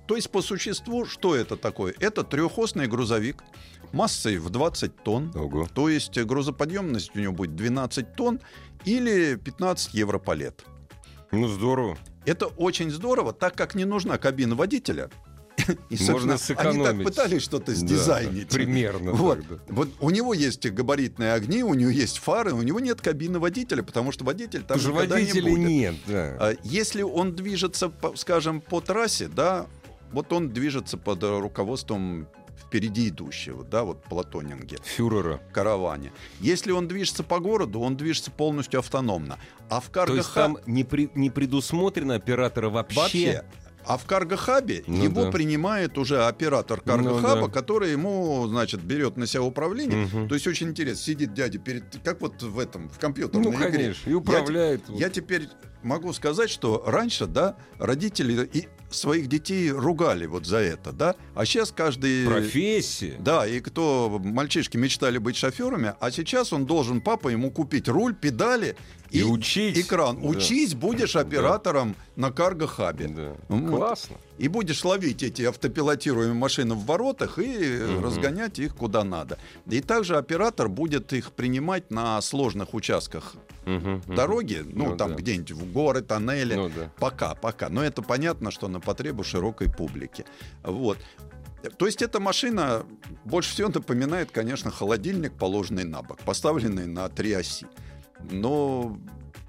То 0.07 0.17
есть, 0.17 0.31
по 0.31 0.41
существу, 0.43 1.05
что 1.07 1.35
это 1.35 1.57
такое? 1.57 1.95
Это 1.99 2.23
трехосный 2.23 2.87
грузовик 2.87 3.43
массой 3.93 4.39
в 4.39 4.51
20 4.51 5.03
тонн. 5.03 5.33
Ого. 5.35 5.67
То 5.75 5.89
есть 5.89 6.17
э, 6.17 6.25
грузоподъемность 6.25 7.11
у 7.15 7.19
него 7.19 7.33
будет 7.33 7.57
12 7.57 8.15
тонн 8.15 8.41
или 8.85 9.37
15 9.37 9.95
евро 9.95 10.19
по 10.19 10.33
лет. 10.33 10.65
Ну, 11.33 11.49
здорово. 11.49 11.99
Это 12.25 12.47
очень 12.47 12.91
здорово, 12.91 13.33
так 13.33 13.55
как 13.57 13.75
не 13.75 13.85
нужна 13.85 14.19
кабина 14.19 14.55
водителя. 14.55 15.11
И, 15.89 15.97
Можно 15.97 15.97
собственно, 15.97 16.33
они 16.35 16.39
так 16.39 16.41
сэкономить. 16.41 17.07
пытались 17.07 17.43
что-то 17.43 17.73
Да, 17.73 17.75
сдизайнить. 17.79 18.49
примерно 18.49 19.13
Вот. 19.13 19.39
так, 19.39 19.49
да. 19.49 19.75
вот 19.75 19.89
у 20.01 20.11
него 20.11 20.35
есть 20.35 20.69
габаритные 20.71 21.33
огни, 21.33 21.63
у 21.65 21.73
него 21.75 21.91
есть 21.91 22.19
фары, 22.19 22.53
у 22.53 22.61
него 22.63 22.79
нет 22.79 23.01
кабины 23.01 23.39
водителя, 23.39 23.83
потому 23.83 24.13
что 24.13 24.25
водитель 24.25 24.63
там 24.65 24.79
что 24.79 24.91
никогда 24.91 25.21
не 25.21 25.41
будет. 25.41 25.59
нет, 25.59 25.95
да. 26.07 26.37
А 26.39 26.55
Если 26.63 27.03
он 27.03 27.35
движется, 27.35 27.91
скажем, 28.17 28.61
по 28.61 28.81
трассе, 28.83 29.29
да, 29.29 29.67
вот 30.17 30.33
он 30.33 30.49
движется 30.49 30.97
под 30.97 31.23
э, 31.23 31.39
руководством 31.41 32.27
впереди 32.59 33.09
идущего, 33.11 33.63
да, 33.65 33.85
вот 33.85 34.03
платонинге, 34.05 34.79
Фюрера. 34.83 35.41
караване. 35.53 36.11
Если 36.41 36.73
он 36.73 36.89
движется 36.89 37.23
по 37.23 37.39
городу, 37.39 37.81
он 37.81 37.97
движется 37.99 38.31
полностью 38.31 38.81
автономно. 38.81 39.39
А 39.69 39.81
в 39.81 39.87
То 39.87 39.93
карго 39.93 40.17
есть 40.17 40.33
там 40.33 40.57
не, 40.67 40.83
при- 40.83 41.11
не 41.15 41.29
предусмотрено 41.29 42.15
оператора 42.15 42.71
вообще? 42.71 42.99
Вообще. 42.99 43.45
А 43.85 43.99
в 43.99 44.05
карго-хабе 44.07 44.83
Ну 44.89 45.05
его 45.05 45.25
да. 45.27 45.31
принимает 45.31 45.97
уже 45.99 46.25
оператор 46.27 46.81
карго-хаба, 46.81 47.41
Ну 47.43 47.47
да. 47.49 47.53
который 47.53 47.93
ему, 47.93 48.45
значит, 48.49 48.81
берет 48.83 49.17
на 49.17 49.27
себя 49.27 49.43
управление. 49.43 50.07
Мгм. 50.07 50.29
То 50.29 50.35
есть 50.35 50.47
очень 50.49 50.71
интересно, 50.71 51.05
сидит 51.05 51.35
дядя 51.35 51.59
перед, 51.61 51.85
как 52.03 52.21
вот 52.23 52.43
в 52.43 52.59
этом, 52.59 52.89
в 52.89 52.99
компьютерной 52.99 53.45
Ну, 53.45 53.55
игре. 53.57 53.71
конечно, 53.71 54.09
и 54.09 54.13
Я 54.13 54.17
управляет. 54.19 54.87
те- 54.87 54.95
Я, 54.95 55.09
теперь 55.11 55.49
могу 55.83 56.13
сказать, 56.13 56.51
что 56.51 56.83
раньше, 56.87 57.27
да, 57.27 57.57
родители 57.79 58.49
и 58.53 58.69
своих 58.91 59.29
детей 59.29 59.71
ругали 59.71 60.27
вот 60.27 60.47
за 60.47 60.59
это, 60.59 60.93
да, 60.93 61.17
а 61.35 61.45
сейчас 61.45 61.73
каждый... 61.73 62.27
Профессия. 62.27 63.17
Да, 63.19 63.47
и 63.47 63.61
кто 63.61 64.21
мальчишки 64.23 64.77
мечтали 64.77 65.19
быть 65.19 65.37
шоферами, 65.37 65.95
а 66.01 66.11
сейчас 66.11 66.53
он 66.53 66.67
должен 66.67 67.01
папа 67.01 67.29
ему 67.29 67.51
купить 67.51 67.89
руль, 67.89 68.15
педали 68.15 68.77
И 69.11 69.23
учить. 69.23 69.77
экран. 69.79 70.21
Да. 70.21 70.29
Учись, 70.29 70.75
будешь 70.75 71.17
оператором 71.17 71.97
на 72.15 72.31
карго-хабе. 72.31 73.09
Да. 73.09 73.37
Вот. 73.49 73.77
Классно. 73.77 74.17
И 74.39 74.49
будешь 74.49 74.85
ловить 74.85 75.23
эти 75.23 75.43
автопилотируемые 75.43 76.35
машины 76.35 76.75
в 76.75 76.85
воротах 76.85 77.39
и 77.39 77.59
Мгм. 77.59 78.05
разгонять 78.05 78.59
их 78.59 78.75
куда 78.77 79.05
надо. 79.05 79.39
И 79.67 79.81
также 79.81 80.17
оператор 80.17 80.69
будет 80.69 81.13
их 81.13 81.33
принимать 81.33 81.91
на 81.91 82.21
сложных 82.23 82.75
участках 82.75 83.35
мгм. 83.65 84.03
дороги, 84.07 84.63
ну, 84.65 84.91
Ну 84.91 84.97
там 84.97 85.11
да. 85.11 85.17
где-нибудь 85.17 85.53
в 85.53 85.73
горы, 85.73 86.03
тоннели. 86.03 86.55
Ну 86.55 86.69
да. 86.69 86.91
Пока, 86.99 87.35
пока. 87.35 87.69
Но 87.69 87.83
это 87.83 88.03
понятно, 88.03 88.51
что 88.51 88.69
на 88.69 88.81
потребу 88.81 89.25
широкой 89.25 89.71
публики. 89.73 90.25
Вот. 90.63 90.99
То 91.79 91.87
есть 91.87 92.03
эта 92.03 92.21
машина 92.21 92.85
больше 93.25 93.51
всего 93.51 93.69
напоминает, 93.69 94.31
конечно, 94.31 94.71
холодильник, 94.71 95.33
положенный 95.33 95.85
на 95.85 96.03
бок, 96.03 96.19
поставленный 96.21 96.87
на 96.87 97.09
три 97.09 97.33
оси. 97.33 97.67
Но 98.31 98.97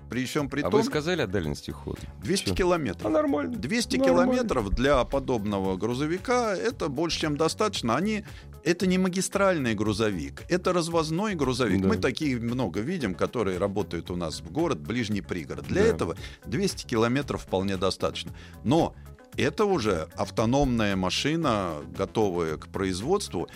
при 0.10 0.26
всем 0.26 0.50
при 0.50 0.62
А 0.62 0.70
том, 0.70 0.80
вы 0.82 0.84
сказали 0.86 1.22
о 1.22 1.28
дальности 1.28 1.72
хода? 1.72 2.00
200 2.24 2.50
Чё? 2.50 2.56
километров. 2.56 3.06
А 3.06 3.10
нормально. 3.10 3.56
200 3.58 3.98
Нормально. 3.98 4.24
километров 4.34 4.70
для 4.72 5.04
подобного 5.04 5.78
грузовика 5.78 6.56
это 6.56 6.88
больше, 6.90 7.20
чем 7.22 7.38
достаточно. 7.38 7.96
Они 7.96 8.24
это 8.64 8.86
не 8.88 8.98
магистральный 8.98 9.76
грузовик, 9.76 10.44
это 10.50 10.74
развозной 10.74 11.36
грузовик. 11.36 11.82
Да. 11.82 11.88
Мы 11.88 11.98
такие 11.98 12.38
много 12.40 12.82
видим, 12.82 13.16
которые 13.16 13.58
работают 13.60 14.12
у 14.12 14.16
нас 14.16 14.42
в 14.42 14.52
город, 14.52 14.80
ближний 14.80 15.22
пригород. 15.22 15.66
Для 15.68 15.84
Да. 15.84 15.88
этого 15.90 16.18
200 16.46 16.86
километров 16.86 17.44
вполне 17.44 17.78
достаточно. 17.78 18.32
Но 18.64 18.94
это 19.38 19.66
уже 19.66 20.08
автономная 20.16 20.96
машина, 20.96 21.76
готовая 21.98 22.58
к 22.58 22.68
производству. 22.68 23.48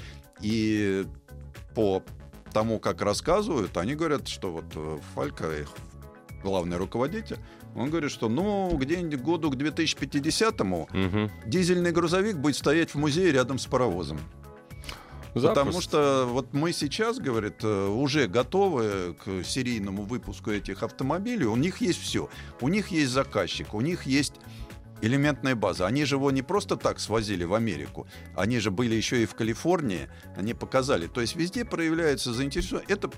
И 0.41 1.05
по 1.75 2.03
тому, 2.53 2.79
как 2.79 3.01
рассказывают, 3.01 3.75
они 3.77 3.95
говорят, 3.95 4.27
что 4.27 4.51
вот 4.51 4.65
э, 4.75 4.97
Фалька, 5.15 5.45
главный 6.41 6.77
руководитель, 6.77 7.37
он 7.75 7.89
говорит, 7.89 8.11
что 8.11 8.29
ну 8.29 8.75
где-нибудь 8.77 9.21
году 9.21 9.51
к 9.51 9.55
2050-му 9.55 10.87
Мгм. 10.91 11.31
дизельный 11.45 11.91
грузовик 11.91 12.37
будет 12.37 12.55
стоять 12.55 12.91
в 12.91 12.95
музее 12.95 13.31
рядом 13.31 13.57
с 13.59 13.65
паровозом. 13.65 14.19
Потому 15.33 15.71
Запросто. 15.71 15.81
что 15.81 16.27
вот 16.29 16.53
мы 16.53 16.73
сейчас, 16.73 17.17
говорит, 17.17 17.63
э, 17.63 17.87
уже 17.87 18.27
готовы 18.27 19.15
к 19.23 19.45
серийному 19.45 20.03
выпуску 20.03 20.51
этих 20.51 20.83
автомобилей. 20.83 21.45
У 21.45 21.55
них 21.55 21.79
есть 21.79 22.01
все. 22.01 22.29
У 22.59 22.67
них 22.67 22.89
есть 22.89 23.11
заказчик, 23.11 23.73
у 23.73 23.79
них 23.79 24.03
есть 24.05 24.33
элементная 25.01 25.55
база. 25.55 25.87
Они 25.87 26.03
же 26.03 26.15
его 26.15 26.31
не 26.31 26.41
просто 26.41 26.75
так 26.75 26.99
свозили 26.99 27.45
в 27.45 27.53
Америку. 27.53 28.07
Они 28.35 28.59
же 28.59 28.71
были 28.71 28.93
еще 28.93 29.23
и 29.23 29.25
в 29.25 29.33
Калифорнии. 29.33 30.09
Они 30.35 30.53
показали. 30.53 31.07
То 31.07 31.21
есть 31.21 31.37
везде 31.37 31.63
проявляется 31.63 32.33
заинтересованность. 32.33 32.91
Это 32.91 33.09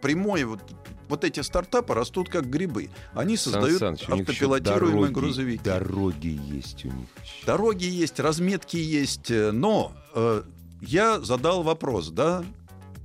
прямое 0.00 0.46
вот 0.46 0.60
вот 1.08 1.24
эти 1.24 1.40
стартапы 1.40 1.94
растут 1.94 2.28
как 2.28 2.48
грибы. 2.48 2.90
Они 3.12 3.36
Сан 3.36 3.52
создают 3.54 3.78
Саныч, 3.78 4.00
них 4.08 4.08
ещё 4.08 4.22
автопилотируемые 4.22 4.92
дороги- 4.92 5.12
грузовики. 5.12 5.64
Дороги 5.64 6.40
есть 6.50 6.84
у 6.84 6.88
них. 6.88 7.08
ещё. 7.22 7.46
Дороги 7.46 7.84
есть, 7.84 8.20
разметки 8.20 8.76
есть, 8.76 9.30
э, 9.30 9.50
но 9.52 9.92
э, 10.14 10.42
я 10.80 11.20
задал 11.20 11.62
вопрос, 11.62 12.08
да, 12.10 12.44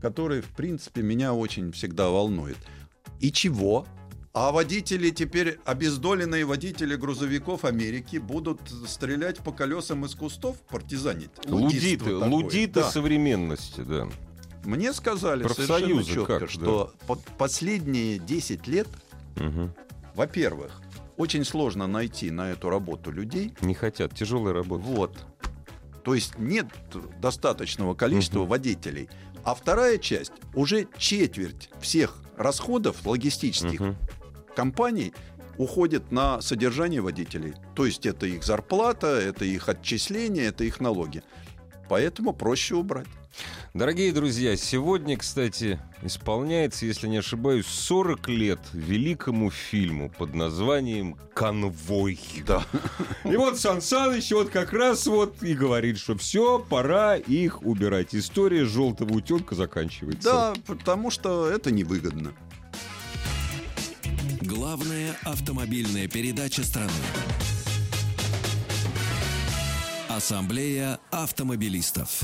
который, 0.02 0.41
в 0.41 0.50
принципе, 0.56 1.02
меня 1.02 1.34
очень 1.34 1.72
всегда 1.72 2.10
волнует. 2.10 2.58
И 3.20 3.32
чего? 3.32 3.86
А 4.32 4.52
водители 4.52 5.10
теперь, 5.10 5.60
обездоленные 5.66 6.45
водители 6.45 6.95
грузовиков 6.95 7.66
Америки 7.66 8.18
будут 8.18 8.62
стрелять 8.88 9.39
по 9.39 9.52
колесам 9.52 10.06
из 10.06 10.14
кустов, 10.16 10.58
партизанить? 10.70 11.32
Лудиты, 11.47 12.16
лудиты 12.16 12.82
да. 12.82 12.89
современности, 12.91 13.82
да. 13.82 14.08
Мне 14.66 14.93
сказали 14.93 15.47
совершенно 15.47 16.03
четко, 16.03 16.39
как, 16.39 16.49
что 16.49 16.93
под 17.07 17.22
последние 17.38 18.20
10 18.20 18.68
лет, 18.68 18.88
Мгм. 19.36 19.74
во-первых, 20.16 20.82
очень 21.18 21.43
сложно 21.45 21.88
найти 21.88 22.32
на 22.32 22.51
эту 22.51 22.70
работу 22.70 23.12
людей, 23.12 23.53
Не 23.62 23.74
хотят, 23.74 24.14
тяжелая 24.16 24.53
работа. 24.53 24.84
Вот. 24.84 25.18
То 26.03 26.14
есть 26.16 26.38
нет 26.38 26.68
достаточного 27.22 27.93
количества 27.93 28.39
Мгм. 28.41 28.49
водителей. 28.49 29.10
А 29.43 29.53
вторая 29.55 29.97
часть, 29.97 30.34
уже 30.53 30.88
четверть 30.97 31.70
всех 31.80 32.18
расходов 32.38 33.05
логистических 33.05 33.80
Мгм. 33.80 33.95
компаний 34.55 35.14
уходит 35.57 36.12
на 36.12 36.41
содержание 36.41 37.01
водителей. 37.01 37.53
То 37.76 37.86
есть 37.86 38.05
это 38.05 38.26
их 38.26 38.43
зарплата, 38.43 39.07
это 39.07 39.43
их 39.45 39.68
отчисления, 39.70 40.47
это 40.49 40.64
их 40.64 40.80
налоги. 40.80 41.22
Поэтому 41.89 42.34
проще 42.34 42.76
убрать. 42.76 43.07
Дорогие 43.73 44.11
друзья, 44.11 44.57
сегодня, 44.57 45.15
кстати, 45.15 45.80
исполняется, 46.01 46.86
если 46.86 47.07
не 47.07 47.17
ошибаюсь, 47.17 47.67
40 47.67 48.27
лет 48.30 48.59
великому 48.73 49.51
фильму 49.51 50.09
под 50.09 50.34
названием 50.34 51.15
«Конвой». 51.36 52.19
Да. 52.47 52.65
И 53.23 53.36
вот 53.36 53.59
Сан 53.59 53.82
Саныч 53.82 54.32
вот 54.32 54.49
как 54.49 54.73
раз 54.73 55.05
вот 55.05 55.43
и 55.43 55.53
говорит, 55.53 55.99
что 55.99 56.17
все, 56.17 56.59
пора 56.59 57.15
их 57.15 57.61
убирать. 57.61 58.15
История 58.15 58.65
желтого 58.65 59.13
утенка 59.13 59.53
заканчивается. 59.55 60.30
Да, 60.30 60.53
потому 60.65 61.11
что 61.11 61.47
это 61.47 61.71
невыгодно. 61.71 62.34
Главная 64.41 65.15
автомобильная 65.23 66.07
передача 66.07 66.63
страны. 66.63 66.91
Ассамблея 70.09 70.99
автомобилистов. 71.11 72.23